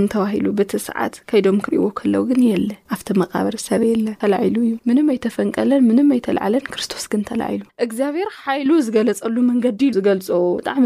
ን 0.00 0.02
ተባሂሉ 0.12 0.46
በቲ 0.58 0.72
ሰዓት 0.86 1.14
ከይዶም 1.30 1.58
ክሪእዎ 1.64 1.84
ከለውግን 1.98 2.40
የለ 2.48 2.68
ኣብቲ 2.94 3.08
መቃበር 3.20 3.54
ሰብ 3.66 3.82
የ 3.88 3.92
ተሉ 4.32 4.54
እዩ 4.66 4.72
ምንም 4.88 5.06
ኣይተፈንቀለን 5.14 5.84
ምን 5.90 5.98
ይተለዓለን 6.18 6.64
ክርስቶስ 6.72 7.04
ግን 7.12 7.22
ተሉ 7.28 7.42
እግዚኣብሔር 7.86 8.28
ሓይሉ 8.42 8.68
ዝገለፀሉ 8.88 9.36
መንገዲዩ 9.50 9.90
ዝገልፅ 9.96 10.28
ብጣዕሚ 10.58 10.84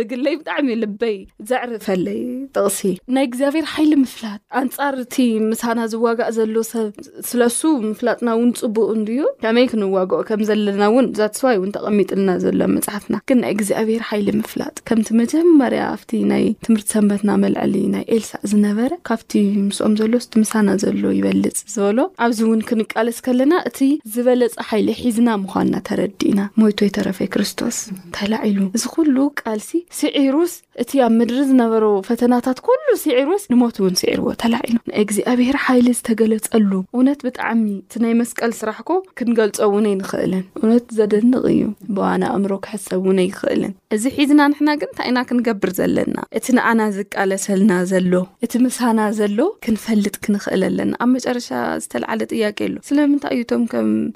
ብግለይ 0.00 0.36
ብጣዕሚ 0.40 0.68
ልበይ 0.82 1.16
ዘዕርፈለይ 1.52 2.20
ጥቕሲ 2.58 2.82
ናይ 3.16 3.26
እግዚኣብሔር 3.30 3.66
ሓይሊ 3.76 3.94
ምፍላጥ 4.04 4.38
ኣንፃር 4.62 4.94
እቲ 5.04 5.16
ምሳና 5.52 5.78
ዝዋጋእ 5.94 6.32
ዘሎ 6.40 6.54
ሰብ 6.72 6.92
ስለሱ 7.30 7.60
ምፍላጥና 7.88 8.30
ውን 8.42 8.52
ፅቡቅ 8.60 8.88
እንዩ 8.98 9.24
ከመይ 9.44 9.66
ክንዋግኦ 9.72 10.20
ከምዘለና 10.30 10.84
ውን 10.96 11.08
ዛተሰባይ 11.22 11.56
ን 11.68 11.72
ተቐሚጥልና 11.78 12.30
ዘሎ 12.46 12.60
መፅሓፍና 12.76 13.16
ናይ 13.44 13.52
እግዚኣብሄር 13.58 14.04
ይሊ 14.18 14.28
ምፍላጥ 14.38 14.74
ከምቲ 14.88 15.08
መጀመርያ 15.20 15.80
ኣብቲ 15.96 16.10
ናይ 16.30 16.44
ትምህርቲ 16.66 16.86
ሰንበትና 16.96 17.30
መልዕሊ 17.44 17.74
ናይ 17.94 18.04
ኤልሳ 18.16 18.30
ዝነበረ 18.50 18.90
ካብቲ 19.08 19.32
ምስኦም 19.68 19.92
ዘሎስትምሳና 20.00 20.68
ዘሎ 20.82 21.02
ይበልፅ 21.18 21.58
ዝበሎ 21.74 21.98
ኣብዚ 22.26 22.40
እውን 22.46 22.62
ክንቃለስ 22.70 23.18
ከለና 23.26 23.52
እቲ 23.70 23.78
ዝበለፀ 24.14 24.56
ሓይሊ 24.70 24.88
ሒዝና 25.02 25.28
ምኳንና 25.42 25.76
ተረዲ 25.90 26.20
ኢና 26.32 26.40
ሞይቶ 26.62 26.80
ይተረፈ 26.88 27.18
ክርስቶስ 27.34 27.78
ተላዕሉ 28.16 28.58
እዚ 28.78 28.84
ኩሉ 28.94 29.16
ቃልሲ 29.42 29.70
ስዒሩስ 30.00 30.54
እቲ 30.82 30.90
ኣብ 31.06 31.12
ምድሪ 31.20 31.38
ዝነበሩ 31.52 31.84
ፈተናታት 32.08 32.58
ኩሉ 32.66 32.84
ስዒሩስ 33.04 33.42
ንሞት 33.52 33.76
ውን 33.84 33.96
ስዒርዎ 34.02 34.28
ተላዕሉ 34.42 34.74
ናይ 34.90 35.04
ግዚኣ 35.08 35.30
ብሄር 35.40 35.58
ሓይሊ 35.66 35.88
ዝተገለፀሉ 35.98 36.70
እውነት 36.96 37.20
ብጣዕሚ 37.28 37.64
እቲ 37.82 37.94
ናይ 38.04 38.14
መስቀል 38.22 38.52
ስራሕኮ 38.60 38.90
ክንገልፀ 39.20 39.58
ውን 39.74 39.88
ይንክእልን 39.92 40.44
እውነት 40.60 40.84
ዘደንቕ 40.98 41.42
እዩ 41.54 41.62
ብዋን 41.96 42.22
ኣእምሮ 42.34 42.52
ክሕሰብ 42.66 43.02
ውን 43.08 43.20
ይኽእልን 43.26 43.74
እዚ 44.00 44.10
ሒዝና 44.18 44.42
ንሕና 44.50 44.70
ግን 44.80 44.88
እንታይኢና 44.90 45.20
ክንገብር 45.30 45.70
ዘለና 45.78 46.18
እቲ 46.38 46.44
ንኣና 46.56 46.82
ዝቃለሰልና 46.96 47.72
ዘሎ 47.90 48.12
እቲ 48.44 48.52
ምሳና 48.66 49.00
ዘሎ 49.18 49.38
ክንፈልጥ 49.64 50.12
ክንኽእል 50.24 50.62
ኣለና 50.68 50.92
ኣብ 51.04 51.08
መጨረሻ 51.16 51.48
ዝተለዓለ 51.82 52.20
ጥያቄ 52.32 52.58
ኣሎ 52.66 52.74
ስለምንታይ 52.88 53.32
እዩቶም 53.36 53.64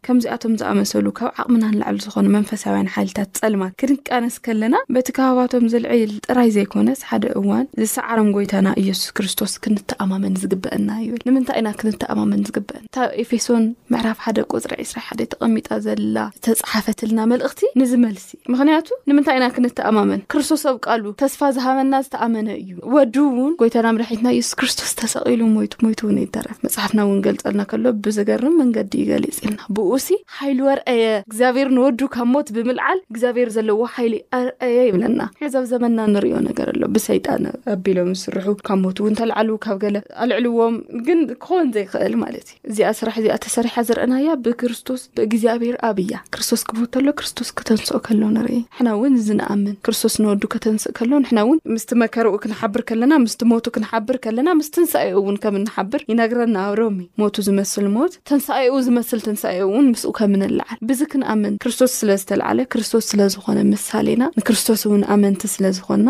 ከምዚኣቶም 0.06 0.52
ዝኣመሰሉ 0.60 1.06
ካብ 1.18 1.28
ዓቅሚና 1.42 1.64
ንላዕሉ 1.74 1.98
ዝኾኑ 2.06 2.26
መንፈሳውያን 2.36 2.88
ሓይልታት 2.94 3.32
ፀልማት 3.42 3.74
ክንቃነስ 3.82 4.38
ከለና 4.48 4.74
በቲ 4.96 5.08
ከባባቶም 5.18 5.66
ዘልዕል 5.74 6.14
ጥራይ 6.28 6.48
ዘይኮነስ 6.56 7.02
ሓደ 7.10 7.26
እዋን 7.40 7.66
ዝሰዓሮም 7.82 8.30
ጎይታና 8.38 8.66
ኢየሱስ 8.84 9.12
ክርስቶስ 9.20 9.54
ክንተኣማመን 9.66 10.40
ዝግበአና 10.44 10.88
ይብል 11.08 11.22
ንምንታይ 11.30 11.60
ኢና 11.64 11.68
ክንተኣማመን 11.82 12.42
ዝግበአና 12.48 12.84
እታብ 12.92 13.12
ኤፌሶን 13.24 13.66
ምዕራፍ 13.94 14.18
ሓደ 14.28 14.38
ቆፅሪ 14.54 14.72
2ስራ 14.88 14.98
ሓደ 15.10 15.20
ተቐሚጣ 15.34 15.68
ዘላ 15.88 16.16
ዝተፀሓፈትልና 16.40 17.20
መልእኽቲ 17.34 17.62
ንዝመልስ 17.82 18.26
ምኽንያቱ 18.54 18.88
ንም 19.12 19.20
ና 19.44 19.73
ተኣማመን 19.78 20.20
ክርስቶስ 20.32 20.62
ኣብ 20.70 20.76
ቃሉ 20.86 21.04
ተስፋ 21.22 21.40
ዝሃመና 21.56 21.94
ዝተኣመነ 22.06 22.48
እዩ 22.60 22.70
ወዱ 22.94 23.14
እውን 23.32 23.52
ጎይታና 23.60 23.88
ምርሒትና 23.96 24.28
ሱስ 24.38 24.52
ክርስቶስ 24.60 24.92
ተሰቂሉ 25.00 25.40
ሞ 25.54 25.62
ሞቱውን 25.86 26.18
ይደረፍ 26.24 26.58
መፅሓፍና 26.66 26.98
እውን 27.06 27.20
ገልፀልና 27.26 27.62
ከሎ 27.72 27.84
ብዘገርም 28.04 28.56
መንገዲ 28.62 28.92
ዩገሊፅ 29.04 29.38
ኢልና 29.44 29.58
ብኡሲ 29.78 30.08
ሓይሉ 30.38 30.58
ወርአየ 30.68 31.04
እግዚኣብሔር 31.26 31.68
ንወዱ 31.76 32.00
ካብ 32.16 32.28
ሞት 32.34 32.48
ብምልዓል 32.56 32.98
እግዚኣብሔር 33.12 33.48
ዘለዎ 33.56 33.80
ሓይሊ 33.94 34.14
ኣርኣየ 34.40 34.78
ይብለና 34.88 35.20
ሕዚ 35.42 35.54
ኣብ 35.60 35.66
ዘመና 35.72 35.98
ንሪዮ 36.14 36.36
ነገር 36.48 36.68
ኣሎ 36.74 36.82
ብሰይጣን 36.96 37.44
ኣቢሎም 37.74 38.10
ዝስርሑ 38.18 38.46
ካብ 38.70 38.78
ሞትው 38.84 39.10
ተላዓሉ 39.22 39.50
ካብ 39.66 39.82
ለ 39.96 40.02
ኣልዕልዎም 40.26 40.76
ግን 41.08 41.20
ክኾን 41.44 41.66
ዘይክእል 41.76 42.16
ማለት 42.24 42.46
እዩ 42.54 42.60
እዚኣ 42.74 42.90
ስራሕ 43.00 43.16
እዚኣ 43.22 43.36
ተሰርሕ 43.46 43.74
ዘርአናያ 43.90 44.28
ብክርስቶስ 44.44 45.02
ብእግዚኣብሔር 45.18 45.78
ኣብያ 45.90 46.14
ክርስቶስ 46.34 46.62
ክብት 46.70 46.90
ከሎ 46.94 47.08
ክርስቶስ 47.20 47.48
ክተንስኦ 47.60 47.98
ከሎ 48.08 48.20
ንርኢ 48.38 48.58
ናውን 48.86 49.14
ዝነኣ 49.26 49.50
ክርስቶስ 49.86 50.14
ንወዱ 50.22 50.42
ከተንስእ 50.54 50.92
ከሎ 50.98 51.10
ንሕና 51.22 51.38
ውን 51.48 51.58
ምስቲ 51.74 51.90
መከርኡ 52.02 52.32
ክንሓብር 52.44 52.82
ከለና 52.88 53.12
ምስ 53.24 53.34
ሞቱ 53.52 53.64
ክንሓብር 53.74 54.16
ከለና 54.24 54.48
ምስትንሳኡ 54.60 55.10
ውን 55.26 55.36
ከምንሓብር 55.44 56.02
ይነግረና 56.10 56.56
ኣብሮሚ 56.68 56.98
ሞቱ 57.22 57.34
ዝመስል 57.48 57.86
ሞት 57.96 58.14
ተንሳኡ 58.30 58.74
ዝመስል 58.88 59.20
ትንሳኡን 59.26 59.86
ምስ 59.92 60.04
ከምንለዓል 60.20 60.76
ብዚ 60.90 61.00
ክንኣምን 61.12 61.54
ክርስቶስ 61.64 61.92
ስለዝተዓለ 62.00 62.58
ክርስቶስ 62.74 63.04
ስለዝኮነ 63.12 63.58
ምሳሌና 63.74 64.22
ንክርስቶስ 64.38 64.82
ውን 64.92 65.02
ኣመንቲ 65.16 65.42
ስለዝኮና 65.54 66.08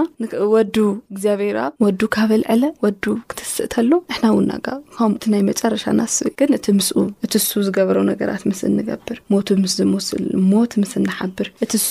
ወዱ 0.55 0.77
እግዚኣብሔር 1.15 1.59
ወዱ 1.87 2.01
ካበልዕለ 2.17 2.65
ወዱ 2.87 3.05
ክትስእ 3.31 3.69
ከሎ 3.75 3.93
ንሕና 4.11 4.27
ውና 4.39 4.51
ከምኡእ 4.67 5.29
ናይ 5.33 5.43
መጨረሻ 5.51 5.85
ናስ 5.99 6.17
ግን 6.39 6.53
እቲ 6.59 6.67
ምስኡ 6.79 6.99
እትሱ 7.27 7.51
ዝገብሮ 7.67 7.99
ነገራት 8.13 8.43
ምስ 8.51 8.61
ንገብር 8.79 9.19
ምስዝመስል 9.67 10.25
ሞት 10.51 10.73
ምስ 10.83 10.93
ሓብርሱ 11.19 11.83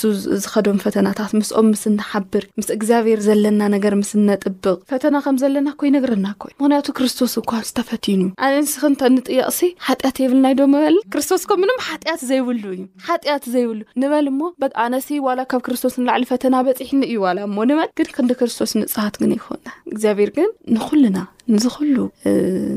ዝከዶም 0.44 0.78
ፈተናት 0.84 1.18
ስ 1.48 1.52
ኦም 1.60 1.66
ምስ 1.72 1.82
ንሓብር 1.96 2.44
ምስ 2.58 2.68
እግዚኣብሔር 2.76 3.20
ዘለና 3.26 3.60
ነገር 3.74 3.94
ምስ 4.00 4.10
ነጥብቅ 4.28 4.76
ፈተና 4.92 5.14
ከም 5.24 5.36
ዘለና 5.42 5.68
ኮይነግርና 5.80 6.26
ኮይ 6.42 6.52
ምክንያቱ 6.58 6.86
ክርስቶስ 6.98 7.32
እንኳ 7.40 7.52
ዝተፈቲኑ 7.68 8.20
ኣነንስ 8.46 8.72
ክንተ 8.82 9.02
ንጥየቅሲ 9.16 9.60
ሓጢኣት 9.88 10.16
የብልናይዶ 10.22 10.60
በል 10.74 10.96
ክርስቶስ 11.14 11.42
ከምኖም 11.50 11.82
ሓጢኣት 11.88 12.22
ዘይብሉ 12.30 12.64
እዩ 12.76 12.84
ሓጢኣት 13.08 13.46
ዘይብሉ 13.54 13.80
ንበል 14.04 14.28
ሞ 14.38 14.50
በ 14.62 14.70
ኣነ 14.86 14.94
ዋላ 15.28 15.40
ካብ 15.52 15.62
ክርስቶስ 15.68 15.94
ንላዕሊ 16.02 16.24
ፈተና 16.32 16.54
በፂሕኒ 16.68 17.02
እዩ 17.10 17.18
ዋላ 17.26 17.38
ሞ 17.56 17.66
ንመን 17.70 17.92
ግን 18.00 18.08
ክንዲ 18.16 18.32
ክርስቶስ 18.42 18.72
ንፅሃት 18.80 19.14
ግን 19.22 19.32
ይኮንና 19.38 19.68
እግዚኣብሔር 19.94 20.30
ግን 20.38 20.50
ንኩሉና 20.76 21.18
ንዚ 21.52 21.64
ኩሉ 21.76 21.96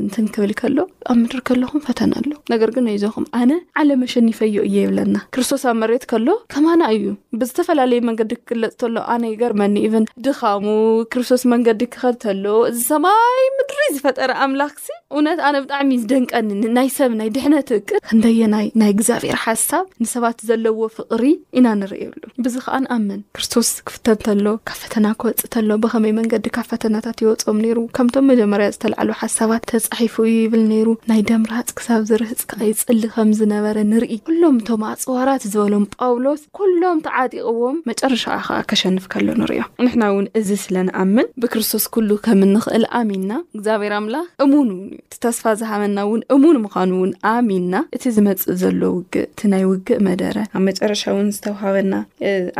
እንትንክብል 0.02 0.50
ከሎ 0.60 0.78
ኣብ 1.10 1.16
ምድሪ 1.20 1.38
ከለኹም 1.48 1.82
ፈተናኣሎ 1.88 2.30
ነገር 2.52 2.70
ግን 2.74 2.84
ነይዞኹም 2.88 3.26
ኣነ 3.40 3.52
ዓለ 3.80 3.90
መሸኒፈዮ 4.02 4.56
እየ 4.68 4.76
የብለና 4.84 5.16
ክርስቶስ 5.34 5.62
ኣብ 5.70 5.76
መሬት 5.82 6.04
ከሎ 6.10 6.26
ከማና 6.52 6.82
እዩ 6.94 7.04
ብዝተፈላለዩ 7.40 8.00
መንገዲ 8.08 8.32
ክክለፅከሎ 8.40 8.96
ኣነ 9.14 9.22
ገርመኒ 9.42 9.76
እን 10.00 10.04
ድኻሙ 10.26 10.66
ክርስቶስ 11.14 11.44
መንገዲ 11.52 11.80
ክኸልከሎ 11.94 12.44
እዚ 12.70 12.78
ሰማይ 12.90 13.40
ምድሪ 13.58 13.80
ዝፈጠረ 13.96 14.30
ኣምላኽ 14.46 14.74
እውነት 15.16 15.38
ኣነ 15.48 15.56
ብጣዕሚ 15.64 15.90
እዝደንቀኒ 16.00 16.48
ናይ 16.78 16.88
ሰብ 16.98 17.12
ናይ 17.22 17.28
ድሕነት 17.38 17.68
ውቅር 17.76 17.98
ክንደየናይ 18.10 18.66
እግዚኣብሔር 18.94 19.38
ሓሳብ 19.46 19.84
ንሰባት 20.02 20.38
ዘለዎ 20.50 20.78
ፍቅሪ 20.98 21.24
ኢና 21.58 21.66
ንርኢ 21.80 22.02
የብሉ 22.04 22.22
ብዚ 22.44 22.54
ከዓ 22.66 22.76
ንኣመን 22.84 23.20
ክርስቶስ 23.36 23.68
ክፍተንከሎ 23.90 24.46
ካብ 24.68 24.78
ፈተና 24.84 25.06
ክወፅ 25.22 25.42
ከሎ 25.56 25.70
ብኸመይ 25.84 26.14
መንገዲ 26.20 26.46
ካብ 26.58 26.68
ፈተናታት 26.74 27.18
ይወፅም 27.24 27.60
ሩ 27.76 27.80
ከምቶም 27.98 28.28
መጀዩ 28.32 28.46
ዝተዕሉ 28.74 29.08
ሓሳባት 29.22 29.62
ተፃሒፉ 29.70 30.14
ይብል 30.30 30.62
ነይሩ 30.70 30.88
ናይ 31.10 31.20
ዳምራሃፅ 31.28 31.68
ክሳብ 31.78 32.00
ዝርህፅካ 32.10 32.52
ይፅሊ 32.68 33.02
ከም 33.14 33.30
ዝነበረ 33.40 33.76
ንርኢ 33.90 34.16
ኩሎም 34.28 34.56
እቶም 34.62 34.82
ኣፅዋራት 34.90 35.42
ዝበሎም 35.52 35.84
ጳውሎስ 35.98 36.40
ኩሎም 36.58 36.98
ተዓጢቅዎም 37.06 37.76
መጨረሻ 37.90 38.24
ኣከዓ 38.38 38.58
ከሸንፍ 38.72 39.04
ከሎ 39.12 39.26
ንሪዮም 39.42 39.68
ንሕና 39.86 40.02
እውን 40.12 40.26
እዚ 40.40 40.50
ስለ 40.64 40.76
ንኣምን 40.88 41.28
ብክርስቶስ 41.44 41.86
ኩሉ 41.96 42.10
ከም 42.26 42.40
ንኽእል 42.54 42.86
ኣሚንና 43.00 43.32
እግዚኣብሔርኣምላ 43.58 44.16
እሙን 44.44 44.68
ውን 44.72 44.82
እዩ 44.86 44.98
እቲተስፋ 45.14 45.44
ዝሃበና 45.62 45.98
እውን 46.06 46.22
እሙን 46.36 46.58
ምኳኑ 46.64 46.90
እውን 47.00 47.12
ኣሚንና 47.34 47.74
እቲ 47.98 48.04
ዝመፅእ 48.18 48.50
ዘሎ 48.62 48.80
ውግእ 48.96 49.24
እቲ 49.30 49.40
ናይ 49.54 49.64
ውግእ 49.70 50.02
መደረ 50.08 50.36
ኣብ 50.56 50.62
መጨረሻ 50.70 51.02
ውን 51.18 51.30
ዝተውሃበና 51.36 51.94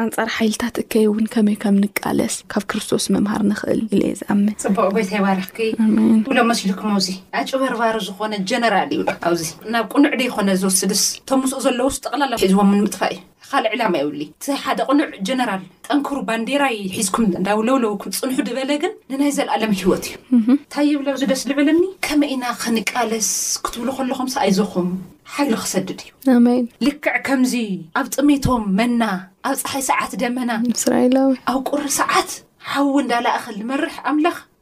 ኣንፃር 0.05 0.31
ሓይልታት 0.37 0.77
እከይ 0.85 1.07
ውን 1.15 1.27
ከመይ 1.35 1.59
ከም 1.65 1.77
ንቃለስ 1.85 2.37
ካብ 2.55 2.65
ክርስቶስ 2.73 3.07
መምሃር 3.17 3.45
ንክእል 3.53 3.83
ኢ 4.03 4.15
ዝኣምን 4.23 4.57
ፅቡቅ 4.79 5.07
ይባር 5.17 5.39
ብሎ 6.29 6.39
መሲሉኩም 6.51 6.93
ኣዚ 6.99 7.09
ኣጭ 7.39 7.51
በርባር 7.63 7.97
ዝኾነ 8.07 8.33
ጀነራል 8.51 8.91
ይብ 8.97 9.09
ኣብዚ 9.31 9.43
ናብ 9.73 9.85
ቁኑዕ 9.95 10.13
ደይኮነ 10.21 10.49
ዝወስድስ 10.63 11.03
እቶም 11.21 11.41
ምስኡ 11.45 11.61
ዘለዉ 11.67 11.87
ስዝጠቕላሎ 11.95 12.33
ሒዝዎን 12.45 12.71
ምጥፋእ 12.85 13.11
እዩ 13.17 13.21
ካልእ 13.51 13.73
ዕላማ 13.75 13.95
የብሉ 14.01 14.21
እቲ 14.33 14.47
ሓደ 14.65 14.79
ቕኑዕ 14.89 15.07
ጀነራል 15.29 15.63
ጠንክሩ 15.89 16.17
ባንዴራይ 16.29 16.77
ሒዝኩም 16.97 17.25
እዳ 17.41 17.47
ለውለውኩም 17.69 18.15
ፅንሑ 18.19 18.39
ድበለ 18.49 18.73
ግን 18.83 18.93
ንናይ 19.13 19.31
ዘለኣለም 19.37 19.73
ሂወት 19.83 20.07
እዩ 20.11 20.17
እንታይብለ 20.45 21.09
ዚ 21.21 21.29
ደስ 21.31 21.43
ዝበለኒ 21.51 21.83
ከመይኢና 22.07 22.45
ክንቃለስ 22.63 23.31
ክትብሉ 23.67 23.89
ከለኹም 24.01 24.29
ሰኣይዞኹም 24.35 24.91
ሓይሉ 25.37 25.55
ክሰድድ 25.63 26.01
እዩ 26.07 26.11
ልክዕ 26.89 27.17
ከምዚ 27.29 27.55
ኣብ 28.01 28.07
ጥሜቶም 28.17 28.65
መና 28.81 29.03
ኣብ 29.49 29.55
ፀሓይ 29.63 29.83
ሰዓት 29.91 30.13
ደመና 30.25 30.51
ስ 30.83 30.93
ኣብ 31.53 31.59
ቁሪ 31.73 31.83
ሰዓት 32.01 32.31
ሓዊ 32.73 32.87
እዳላእኸል 33.05 33.57
ንመርሕ 33.63 33.95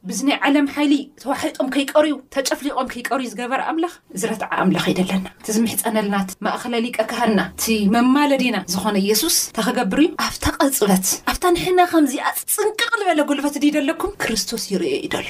ብዙ 0.09 0.19
ናይ 0.27 0.37
ዓለም 0.47 0.67
ሓይሊ 0.73 0.93
ተዋሕጦም 1.21 1.69
ከይቀርዩ 1.75 2.13
ተጨፍሊቆም 2.35 2.87
ከይቀርዩ 2.93 3.25
ዝገበር 3.31 3.61
ኣምላኽ 3.69 3.93
ዝረትዓ 4.21 4.49
ኣምላኽ 4.63 4.85
ይደለና 4.91 5.27
ዚ 5.55 5.55
ምሕፀነልናት 5.65 6.29
ማእኸለሊቀካሃና 6.47 7.39
እቲ 7.51 7.65
መማለድና 7.95 8.57
ዝኾነ 8.75 8.95
ኢየሱስ 9.05 9.37
ተኸገብር 9.59 10.01
እዩ 10.05 10.09
ኣብታ 10.27 10.45
ቐፅበት 10.61 11.05
ኣብታ 11.33 11.45
ንሕና 11.57 11.79
ከምዚ 11.93 12.13
ኣፅንቅቕ 12.31 12.91
ዝበለ 13.01 13.21
ጉልፈት 13.31 13.57
ዲደለኩም 13.65 14.17
ክርስቶስ 14.23 14.63
ይርዩ 14.73 14.93
እዩ 15.03 15.09
ደሎ 15.15 15.29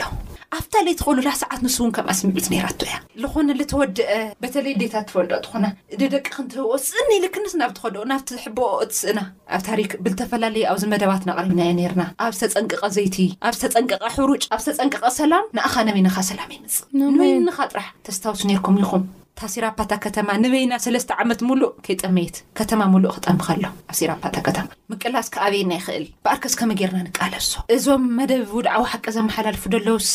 ኣብታለይ 0.57 0.93
ትክእሉ 0.99 1.17
ላ 1.25 1.29
ሰዓት 1.39 1.61
ንስውን 1.63 1.89
ከም 1.95 2.05
ኣስምዒት 2.11 2.45
ነራ 2.51 2.67
እያ 2.85 2.93
ዝኾነ 3.21 3.49
ዝተወድአ 3.59 4.09
በተለይ 4.43 4.73
ዴታ 4.81 4.93
ትፈልዶ 5.07 5.33
ትኾነ 5.45 5.65
ደቂ 6.01 6.13
ክንትህብ 6.35 6.69
ስኒ 6.89 7.09
ልክንስ 7.23 7.53
ናብ 7.61 7.71
ትከድ 7.77 7.95
ናብቲ 8.11 8.29
ዝሕብ 8.37 8.59
እትስእና 8.83 9.19
ኣብ 9.55 9.61
ታሪክ 9.69 9.91
ብዝተፈላለዩ 10.05 10.63
ኣብዚ 10.73 10.83
መደባት 10.93 11.25
ናሪብና 11.29 11.61
ና 11.99 12.05
ኣብ 12.25 12.31
ዝተፀንቅቐ 12.39 12.83
ዘይቲ 12.97 13.17
ኣብ 13.49 13.53
ዝተፀንቅቐ 13.59 14.03
ሕሩጭ 14.15 14.43
ተፀንቅቀ 14.69 15.05
ሰላም 15.21 15.45
ንኣኻ 15.57 15.75
ነበናኻ 15.87 16.15
ሰላም 16.29 16.49
ይመፅእ 16.55 16.83
ንበይንኻ 16.99 17.57
ጥራሕ 17.71 17.87
ተስታወሱ 18.07 18.41
ነርኩም 18.51 18.77
ይኹም 18.81 19.03
ታሲራኣፓታ 19.39 19.93
ከተማ 20.03 20.27
ንበይና 20.43 20.73
ሰለስተ 20.85 21.11
ዓመት 21.23 21.41
ሙሉእ 21.47 21.69
ከይጠመይት 21.85 22.35
ከተማ 22.59 22.79
ሙሉእ 22.93 23.11
ክጠምካ 23.15 23.47
ሎ 23.63 23.69
ኣሲራ 23.93 24.09
ኣፓታ 24.17 24.35
ከተማ 24.47 24.65
ምቅላስ 24.91 25.27
ከኣበይና 25.33 25.71
ይኽእል 25.79 26.05
በኣርከስ 26.25 26.55
ከመ 26.59 26.77
ጌይርና 26.79 26.99
ንቃለሶ 27.07 27.51
እዞም 27.75 28.05
መደብ 28.19 28.49
ውድዓዊ 28.57 28.83
ሓቂ 28.93 29.05
ዘመሓላልፉ 29.17 29.63
ደለውስ 29.75 30.09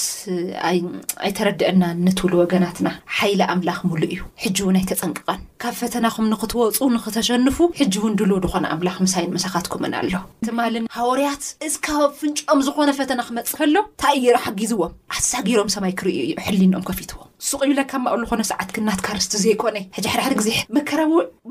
ኣይተረድአና 1.27 1.83
ንትብሉ 2.07 2.33
ወገናትና 2.43 2.91
ሓይሊ 3.19 3.43
ኣምላኽ 3.55 3.81
ሙሉእ 3.93 4.11
እዩ 4.17 4.21
ሕጂእው 4.45 4.71
ኣይ 4.81 4.85
ተፀንቅቐን 4.93 5.41
ካብ 5.63 5.75
ፈተናኩም 5.81 6.29
ንክትወፁ 6.31 6.79
ንክተሸንፉ 6.95 7.57
ሕጂ 7.79 7.95
ውን 8.05 8.15
ድል 8.21 8.31
ድኮነ 8.45 8.65
ኣምላኽ 8.75 8.97
ምሳይን 9.05 9.31
መሳኻትኩምን 9.37 9.93
ኣሎ 9.99 10.11
ትማ 10.47 10.59
ሃወርያት 10.99 11.45
እዚባኣብ 11.67 12.11
ፍንጮኦም 12.21 12.63
ዝኮነ 12.69 12.91
ፈተና 13.01 13.21
ክመፅ 13.29 13.51
ከሎ 13.59 13.77
ታይራ 14.03 14.39
ሓጊዝዎም 14.47 14.95
ኣሳጊሮም 15.17 15.71
ሰይ 15.75 15.95
ክርዩ 16.01 16.19
ሊኖኦም 16.63 16.87
ከፊትዎ 16.89 17.21
ሱቅ 17.51 17.61
ብካ 17.77 17.93
ኣብሉ 18.11 18.25
ኮነ 18.31 18.43
ሰዓት 18.51 18.75
ናትካርስቲ 18.89 19.33
ዘይኮነ 19.45 19.77
ሓሓ 20.15 20.25
ዜ 20.47 20.51
መራ 20.75 20.99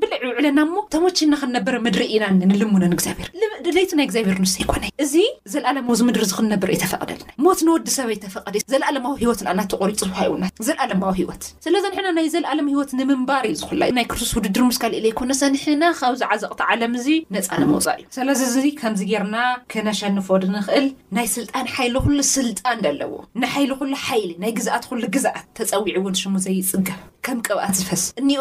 ብልዕውዕለና 0.02 0.60
ተና 0.93 1.08
ክንነበረ 1.41 1.76
መድሪ 1.86 2.04
ኢናንልሙነን 2.17 2.93
ግዚኣብር 3.00 3.28
ንምእድለይ 3.41 3.86
ናይ 4.00 4.08
ዚኣብሔር 4.15 4.38
ንስ 4.43 4.54
ዘይኮነ 4.58 4.84
እዚ 5.06 5.15
ዘለኣለማዊ 5.54 6.00
ምድሪ 6.10 6.24
ዝክነብር 6.32 6.69
ዩ 6.74 6.78
ተፈቐደል 6.84 7.24
ሞት 7.47 7.60
ንወዲሰበይ 7.69 8.19
ተፈቐደእዩ 8.26 8.63
ዘለኣለማዊ 8.74 9.15
ሂወትናተቆሪፅ 9.24 10.04
ሃት 10.19 10.62
ዘለኣለማዊ 10.67 11.13
ሂወት 11.21 11.43
ስለዚ 11.67 11.84
ንሕና 11.93 12.08
ናይ 12.19 12.30
ዘለኣለም 12.36 12.69
ሂወት 12.76 12.91
ንምንባር 13.00 13.43
ዩ 13.50 13.54
ዝላዩ 13.63 13.91
ክርሱስ 14.11 14.31
ውድድር 14.37 14.63
ምስ 14.67 14.77
ካልእል 14.81 15.05
ኣይኮነ 15.09 15.31
ሰኒሕና 15.41 15.83
ካብዚ 15.99 16.21
ዓዘቕቲ 16.35 16.61
ዓለም 16.73 16.93
እዚ 16.99 17.07
ነፃ 17.35 17.49
ንመውፃእ 17.61 17.97
እዩ 18.01 18.05
ስለዚ 18.17 18.41
ዚ 18.55 18.73
ከምዚ 18.81 19.01
ጌርና 19.11 19.37
ክነሸንፎድ 19.73 20.45
ንክእል 20.55 20.87
ናይ 21.17 21.27
ስልጣን 21.37 21.71
ሓይሊ 21.75 21.95
ኩሉ 22.07 22.19
ስልጣን 22.35 22.69
ኣኣለዎ 22.89 23.13
ንሓይሊ 23.43 23.71
ኩሉ 23.81 23.91
ሓይሊ 24.07 24.29
ናይ 24.43 24.53
ግዛኣት 24.59 24.85
ኩሉ 24.91 25.03
ግዛኣት 25.17 25.45
ተፀዊዑ 25.59 25.87
እውን 26.01 26.15
ሽሙ 26.21 26.33
ዘይፅገብ 26.45 26.99
ከ 27.25 27.29
ቅብኣት 27.47 27.75
ዝፈስ 27.79 28.03
እኒ 28.21 28.31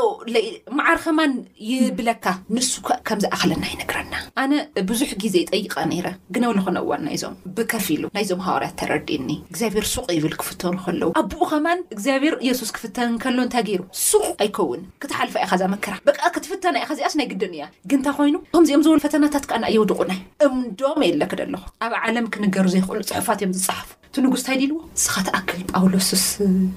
መዓር 0.79 0.99
ከማን 1.05 1.33
ይብለካ 1.71 2.25
ንሱ 2.57 2.71
ከም 3.09 3.19
ዝኣክለና 3.25 3.65
ይነግረና 3.73 4.15
ኣነ 4.43 4.53
ብዙሕ 4.91 5.11
ግዜ 5.23 5.35
ይጠይቃ 5.43 5.75
ነይረ 5.91 6.07
ግነብንክነዋን 6.35 7.03
ናይዞም 7.07 7.35
ብከፍ 7.59 7.87
ኢሉ 7.95 8.05
ናይዞም 8.17 8.41
ሃዋርያት 8.47 8.75
ተረዲኒ 8.83 9.29
እግዚኣብሔር 9.53 9.87
ሱቕ 9.95 10.07
ይብል 10.19 10.35
ክፍትኑ 10.43 10.75
ከለዉ 10.87 11.11
ኣቦኡኸማን 11.23 11.83
እግዚኣብሔር 11.97 12.37
የሱስ 12.49 12.73
ክፍተን 12.79 13.13
ከሎ 13.25 13.39
እንታይ 13.47 13.65
ገይሩ 13.69 13.83
ሱቅ 14.09 14.25
ኣይከውን 14.45 14.83
ክትሓልፋ 15.05 15.37
ኢ 15.45 15.49
ካእዛ 15.53 15.63
መክራ 15.75 15.95
በ 16.09 16.17
ክትፍተና 16.37 16.75
ኢ 16.85 16.89
ካዚኣስ 16.91 17.17
ናይ 17.21 17.29
ግድን 17.35 17.55
እያ 17.59 17.67
ግ 17.91 17.93
እንታይ 18.01 18.15
ኮይኑ 18.21 18.37
ከምዚኦም 18.55 18.83
ዝበሉ 18.89 18.99
ፈተናታት 19.09 19.45
ከን 19.53 19.67
የውድቑናይ 19.77 20.21
እምዶም 20.49 21.01
የለክደ 21.11 21.43
ኣሎኹ 21.49 21.65
ኣብ 21.87 21.93
ዓለም 22.05 22.29
ክንገሩ 22.35 22.67
ዘይክእሉ 22.77 23.03
ፅሑፋት 23.13 23.39
እዮም 23.43 23.55
ዝፅሓፉ 23.61 23.89
እቲ 24.11 24.17
ንጉስ 24.27 24.43
ንታይ 24.45 24.57
ዲልዎ 24.61 24.79
ንስኻትኣክል 24.97 25.61
ጳውሎስስ 25.73 26.25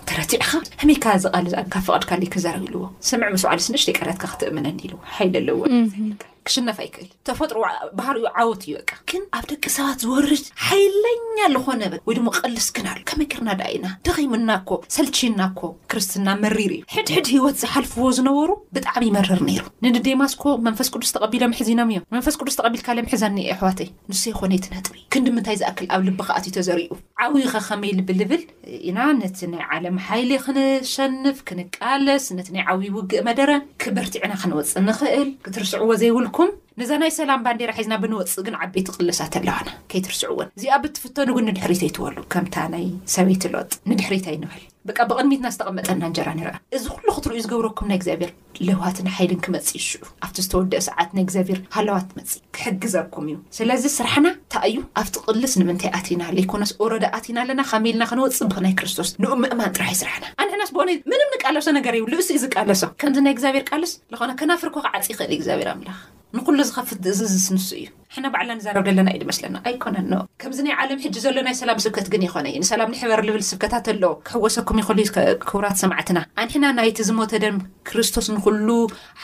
ተረቲዕኻ 0.10 0.50
ሕመይካ 0.84 1.06
ዝል 1.22 1.46
ዝኣካፍ 1.54 1.88
ቅድካክዘረብልዎ 2.02 2.84
ሰምዕ 3.10 3.28
ምስ 3.34 3.44
ባዕ 3.48 3.60
ስነሽተይ 3.68 3.96
ቀረትካ 4.00 4.24
ክትእምነ 4.34 4.66
ልዎ 4.92 5.00
ሓይለኣለዎ 5.16 5.60
ክሽነፍ 6.48 6.78
ኣይክእል 6.84 7.10
ተፈጥሮ 7.28 7.60
ባህርኡ 7.98 8.24
ዓወት 8.40 8.62
እዩ 8.68 8.74
ቃ 8.90 8.94
ግን 9.10 9.22
ኣብ 9.38 9.44
ደቂ 9.52 9.66
ሰባት 9.76 10.00
ዝወርጅ 10.04 10.42
ሓይለኛ 10.68 11.38
ዝኾነ 11.54 11.82
ወይ 12.08 12.16
ድሞ 12.18 12.28
ቐልስግን 12.38 12.88
ኣሉ 12.92 13.00
ከመይክርና 13.10 13.50
ድ 13.60 13.70
ኢና 13.76 13.86
ደኺሙናኮ 14.08 14.70
ሰልቺ 14.96 15.18
ና 15.40 15.48
ኮ 15.60 15.70
ክርስትና 15.92 16.28
መሪር 16.44 16.72
እዩ 16.78 16.82
ሕድሕድ 16.96 17.28
ህይወት 17.36 17.56
ዝሓልፍዎ 17.62 18.08
ዝነበሩ 18.18 18.50
ብጣዕሚ 18.78 19.04
ይመርር 19.12 19.42
ነይሩ 19.50 19.64
ንዴማስኮ 19.86 20.44
መንፈስ 20.68 20.90
ቅዱስ 20.96 21.14
ተቐቢሎ 21.18 21.44
ምሕዚኖም 21.54 21.92
እዮም 21.94 22.06
መንፈስ 22.16 22.38
ቅዱስ 22.42 22.58
ተቐቢልካለ 22.62 23.00
ምሕዛኒ 23.08 23.40
ኣሕዋተይ 23.56 23.90
ንስ 24.12 24.24
ይኮነይት 24.32 24.68
ነጥቢ 24.76 24.98
ክንዲምንታይ 25.16 25.58
ዝኣክል 25.64 25.88
ኣብ 25.96 26.04
ልቢ 26.10 26.20
ክኣትቶ 26.28 26.58
ዘርዩ 26.70 26.86
ዓብ 27.24 27.34
ኸኸመይ 27.54 27.92
ልብልልብል 27.98 28.42
ኢና 28.90 29.00
ነቲ 29.20 29.40
ናይ 29.52 29.64
ዓለም 29.74 29.98
ሓይሊ 30.08 30.32
ክንሸንፍ 30.46 31.38
ክንቃለስ 31.48 32.26
ነቲ 32.38 32.48
ናይ 32.56 32.64
ዓብ 32.74 32.82
ውግእ 32.96 33.24
መደረ 33.28 33.50
ክበርቲዕና 33.84 34.34
ክንወፅእ 34.42 34.84
ንኽእል 34.88 35.30
ክትርስዕዎ 35.46 35.90
ዘይብልኩም 36.02 36.52
ነዛ 36.82 36.92
ናይ 37.04 37.12
ሰላም 37.20 37.44
ባንዴራ 37.46 37.72
ሒዝና 37.80 37.94
ብንወፅእ 38.04 38.44
ግን 38.48 38.58
ዓበይቲ 38.64 38.88
ቕልሳት 38.98 39.34
ኣለዋና 39.42 39.70
ከይትርስዕውን 39.94 40.50
እዚኣ 40.58 40.76
ብትፍቶን 40.86 41.32
ውን 41.38 41.48
ንድሕሪት 41.52 41.84
ኣይትበሉ 41.88 42.18
ከምታ 42.36 42.56
ናይ 42.76 42.86
ሰበይቲ 43.16 43.44
ሎጥ 43.56 43.72
ንድሕሪታ 43.92 44.26
ይንበሃል 44.36 44.64
ብ 44.88 44.94
ብቅድሚትና 45.10 45.48
ዝተቐመጠና 45.56 46.02
ንጀራ 46.12 46.30
ንርአ 46.38 46.52
እዚ 46.78 46.86
ኩሉ 46.96 47.08
ክትርዩ 47.18 47.40
ዝገብረኩም 47.44 47.88
ናይ 47.90 47.98
እግዚኣብሔር 48.00 48.32
ለዋትን 48.68 49.08
ሓይልን 49.18 49.40
ክመፅ 49.46 49.68
ይሽዑ 49.78 50.02
ኣብቲ 50.26 50.38
ዝተወደአ 50.46 50.82
ሰዓት 50.88 51.10
ናይ 51.16 51.24
እግዚኣብሔር 51.26 51.60
ሃለዋት 51.76 52.10
መፅ 52.18 52.32
ክሕግዘኩም 52.56 53.26
እዩ 53.30 53.38
ስለዚ 53.58 53.84
ስራሕና 53.98 54.28
እታ 54.38 54.56
እዩ 54.70 54.78
ኣብቲ 55.02 55.16
ቕልስ 55.28 55.54
ንምንታይ 55.62 55.92
ኣቲና 56.00 56.22
ኮነስ 56.54 56.74
ረዳ 56.96 57.06
ኣቲና 57.20 57.38
ኣለና 57.44 57.64
ከመልና 57.72 58.04
ክንወፅ 58.12 58.40
ብ 58.54 58.58
ናይ 58.66 58.76
ክርስቶስ 58.82 59.12
ንኡ 59.24 59.32
ምእማን 59.44 59.74
ጥራሕይ 59.78 59.98
ስራሕና 60.02 60.26
ኣንሕና 60.46 60.66
ስ 60.72 60.76
ብኦነ 60.78 60.90
ምንም 61.14 61.32
ንቃለሶ 61.36 61.68
ነገር 61.80 61.96
እዩ 62.00 62.06
ልእሱ 62.16 62.28
እዩ 62.38 62.42
ዝቃለሶ 62.46 62.84
ከምዚ 63.04 63.20
ናይ 63.28 63.34
እግዚኣብሄር 63.38 63.64
ቃልስ 63.72 63.94
ዝኾነ 64.16 64.32
ከናፍርኩ 64.42 64.76
ክዓፂ 64.88 65.06
ይኽእል 65.14 65.34
እግዚኣብሔር 65.38 65.70
ኣምላኽ 65.76 66.02
ንኩሉ 66.38 66.60
ዝኸፍት 66.68 67.00
እዚዝስንስ 67.10 67.66
እዩ 67.80 67.88
ሕነ 68.14 68.28
ባዕና 68.34 68.52
ንዛረብ 68.58 68.86
ዘለና 68.88 69.10
እዩ 69.14 69.18
ድመስለና 69.24 69.56
ኣይኮነን 69.70 70.08
ከምዚ 70.42 70.60
ናይ 70.66 70.74
ዓለም 70.84 71.00
ሕጂ 71.04 71.16
ዘሎ 71.26 71.36
ናይ 71.48 71.56
ሰላም 71.60 71.82
ስብከት 71.86 72.08
ግን 72.14 72.24
ይኮነ 72.28 72.46
እዩ 72.52 72.60
ንሰላም 72.64 72.90
ንሕበር 72.94 73.22
ልብል 73.28 73.44
ስብከታት 73.52 73.86
ኣለዎ 73.94 74.12
ክሕወሰኩ 74.28 74.68
ይሉክብራት 74.80 75.78
ሰማዓትና 75.82 76.20
ኣኒሕና 76.42 76.66
ናይቲ 76.78 77.00
ዝሞተ 77.08 77.32
ድም 77.44 77.58
ክርስቶስ 77.88 78.28
ንኩሉ 78.36 78.68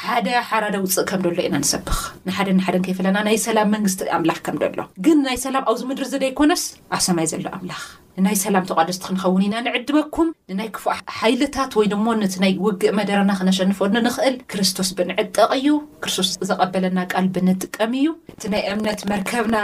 ሓደ 0.01 0.27
ሓረ 0.49 0.63
ደ 0.73 0.77
ውፅእ 0.83 1.05
ከም 1.09 1.21
ደሎ 1.25 1.39
ኢና 1.47 1.55
ንሰብኽ 1.63 1.97
ንሓደ 2.27 2.49
ንሓደን 2.57 2.83
ከይፈለና 2.85 3.17
ናይ 3.27 3.38
ሰላም 3.45 3.71
መንግስቲ 3.75 4.01
ኣምላኽ 4.17 4.39
ከም 4.47 4.57
ደሎ 4.63 4.79
ግን 5.05 5.17
ናይ 5.27 5.38
ሰላም 5.45 5.63
ኣብዚ 5.71 5.81
ምድሪ 5.91 6.05
ዘደይኮነስ 6.13 6.63
ኣ 6.97 6.99
ሰማይ 7.07 7.27
ዘሎ 7.31 7.45
ኣምላኽ 7.57 7.81
ንናይ 8.21 8.38
ሰላም 8.43 8.65
ተቋደስቲ 8.71 9.01
ክንኸውን 9.07 9.43
ኢና 9.47 9.55
ንዕድመኩም 9.67 10.29
ንናይ 10.51 10.69
ክፉ 10.75 10.85
ሓይልታት 11.19 11.71
ወይ 11.79 11.88
ድሞ 11.93 12.05
ቲ 12.33 12.38
ናይ 12.43 12.53
ውግእ 12.65 12.93
መደረና 12.99 13.31
ክነሸንፈሉ 13.39 13.93
ንኽእል 14.07 14.35
ክርስቶስ 14.53 14.91
ብንዕጠቕ 14.99 15.47
እዩ 15.59 15.67
ክርስቶስ 16.03 16.29
ዘቐበለና 16.51 16.99
ቃል 17.13 17.27
ብንጥቀም 17.38 17.95
እዩ 18.01 18.09
እቲ 18.33 18.43
ናይ 18.55 18.63
እምነት 18.73 19.01
መርከብና 19.13 19.57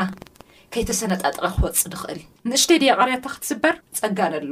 ከይተሰነ 0.76 1.13
ጣጥቀ 1.24 1.43
ክወፅ 1.60 1.82
ንኽእል 1.93 2.21
ንእሽተይ 2.52 2.80
ድ 2.84 2.98
ቀሪያታ 3.02 3.26
ክትስበር 3.36 3.76
ፀጋነ 4.02 4.34
ኣሎ 4.41 4.52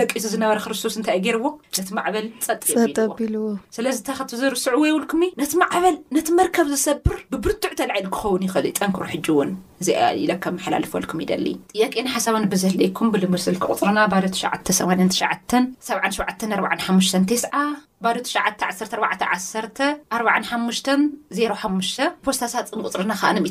ደቂሱ 0.00 0.24
ዝበ 0.32 0.42
ክስቶስ 0.72 0.96
ገርዎ 1.26 1.44
በል 2.14 2.26
ፀዎዎ 2.66 3.48
ስለዚ 3.76 3.96
ዝርስዎ 4.40 4.80
የውልኩ 4.88 5.12
ነቲ 5.40 5.52
ማዕበል 5.62 5.96
ነቲ 6.16 6.26
መርከብ 6.38 6.66
ዝሰብር 6.72 7.16
ብብርቱዕ 7.32 7.72
ተዓ 7.80 7.92
ክኸውን 8.14 8.42
ይእል 8.48 8.68
ጠንኩሩ 8.78 9.06
ውን 9.38 9.50
እዚኢ 9.82 10.20
መሓላልፈልኩም 10.56 11.18
ጥቄን 11.80 12.08
ሓሳብ 12.14 12.34
ብዘህለይኩም 12.52 13.08
ብምርስቁፅርና 13.14 13.98
877 18.04 20.84
ዜ 21.36 21.38
ፖስታሳ 22.26 22.54
ፅን 22.70 22.80
ቁፅርና 22.88 23.12
4 23.26 23.48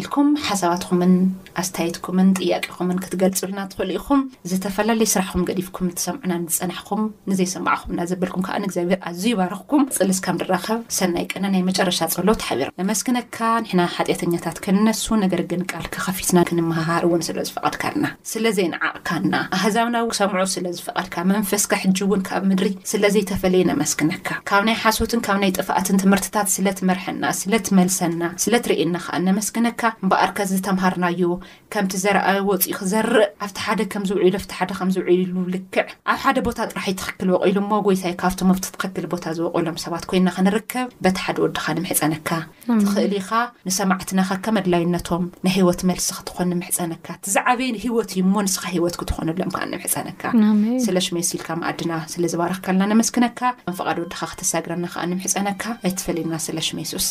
ኢልኩም 0.00 0.28
ሓሳባትኩም 0.46 0.98
ኣስተትኩምን 1.62 2.28
ጥኹም 2.64 2.88
ክትገልፅብናትእዩ 3.04 3.98
ኩም 5.76 5.88
ትሰምና 5.98 6.32
ፀናሕኩም 6.58 7.02
ንዘይሰማኹምና 7.30 8.00
ዘበልኩም 8.10 8.40
ግዚኣብር 8.70 8.98
ኣዝዩ 9.08 9.26
ባረክኩም 9.38 9.82
ፅልስ 9.96 10.18
ንኸብ 10.32 10.80
ሰ 10.96 11.00
ቀ 11.30 11.40
ናይ 11.42 11.62
መጨረሻ 11.68 11.98
ሎ 12.28 12.32
ቢ 12.58 12.84
መስክነካ 12.90 13.38
ሕና 13.70 13.82
ሓጢተኛታት 13.94 14.56
ክንነሱ 14.64 15.04
ነገር 15.24 15.40
ግንቃል 15.50 15.86
ከፊትና 15.94 16.38
ክንምሃሃር 16.48 17.04
ውን 17.12 17.22
ስለዝፈቀድካና 17.28 18.04
ስለዘይንዓቅካና 18.32 19.34
ኣህዛብናዊ 19.58 20.06
ሰምዑ 20.18 20.42
ስለዝፈቀድካ 20.56 21.16
መንፈስካ 21.32 21.72
ሕውን 21.84 22.22
ብ 22.42 22.42
ምድሪ 22.50 22.68
ስለዘይተፈለየ 22.92 23.62
ነመስክነካ 23.70 24.28
ካብ 24.50 24.62
ናይ 24.68 24.76
ሓሶትን 24.84 25.22
ካብ 25.28 25.38
ናይ 25.44 25.52
ጥፋኣትን 25.58 26.00
ትምህርትታት 26.04 26.48
ስለትመርሐና 26.56 27.24
ስለትመልሰና 27.42 28.22
ስለትርእና 28.44 28.96
ከ 29.06 29.32
መስክነካ 29.40 29.80
በኣር 30.12 30.30
ዝተምሃርናዩ 30.52 31.20
ከምቲ 31.74 31.94
ዘኣ 32.04 32.16
ፅርእ 34.94 34.94
ዝ 34.94 35.21
ልክዕ 35.54 35.86
ኣብ 36.12 36.18
ሓደ 36.24 36.36
ቦታ 36.46 36.58
ጥራሕ 36.70 36.84
ይትኽክል 36.92 37.28
ዎቀሉ 37.34 37.56
ሞ 37.70 37.80
ጎይታይ 37.86 38.14
ካብቶም 38.22 38.50
ኣትትኽክል 38.54 39.06
ቦታ 39.12 39.24
ዝወቕሎም 39.38 39.76
ሰባት 39.84 40.04
ኮይና 40.10 40.28
ክንርከብ 40.36 40.86
በቲ 41.04 41.16
ሓደ 41.24 41.36
ወድካ 41.44 41.66
ንምሕፀነካ 41.78 42.28
ትኽእል 42.82 43.14
ኢኻ 43.20 43.30
ንሰማዕትና 43.68 44.20
ካ 44.28 44.38
ከመድላይነቶም 44.46 45.24
ናይ 45.46 45.54
ሂወት 45.58 45.82
መልሲ 45.90 46.08
ክትኾን 46.18 46.48
ንምሕፀነካ 46.52 47.06
ዛዕበየ 47.34 47.70
ሂወት 47.84 48.10
እዩ 48.16 48.22
እሞ 48.26 48.34
ንስኻ 48.48 48.64
ሂወት 48.76 48.96
ክትኾነሎም 49.02 49.52
ከ 49.56 49.60
ንምሕፀነካ 49.72 50.22
ስለሽሜሱ 50.86 51.30
ኢልካ 51.38 51.48
መኣድና 51.62 51.92
ስለዝባረክከልና 52.14 52.90
ነመስክነካ 52.94 53.40
ኣን 53.68 53.76
ፍቓድ 53.80 53.98
ወድካ 54.04 54.20
ክትሳግረና 54.32 54.86
ንምሕፀነካ 55.12 55.62
ኣይተፈለዩና 55.88 56.34
ስለሽሜሱስ 56.48 57.08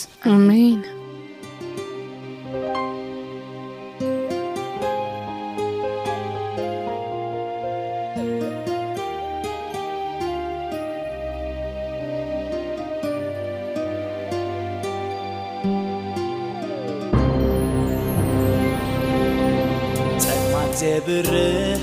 ብርህ 21.05 21.79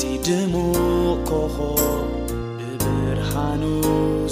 ቲ 0.00 0.08
ድሙ 0.26 0.54
ኮኾ 1.28 1.56
ንብርሃኑ 2.82 3.62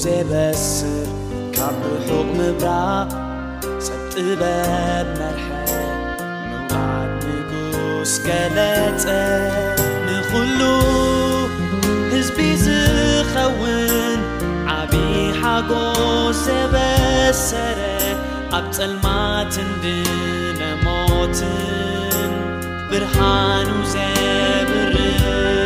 ዘበስር 0.03 1.09
ካብ 1.57 1.77
ብሑቕ 1.85 2.29
ምብራቕ 2.39 3.11
ሰብጥበብ 3.87 5.09
መርሐ 5.19 5.47
መዓር 6.51 7.11
ንጉስ 7.27 8.13
ገለጸ 8.27 9.05
ንዂሉ 10.09 10.61
ህዝቢ 12.13 12.39
ዝኸውን 12.65 14.21
ዓብዪዪ 14.81 15.27
ሓጐስ 15.43 16.43
ዘበሰረ 16.47 17.79
ኣብ 18.59 18.67
ጸልማትንድ 18.77 19.85
ነሞት 20.61 21.39
فرحان 23.01 23.81
وزابر 23.81 25.64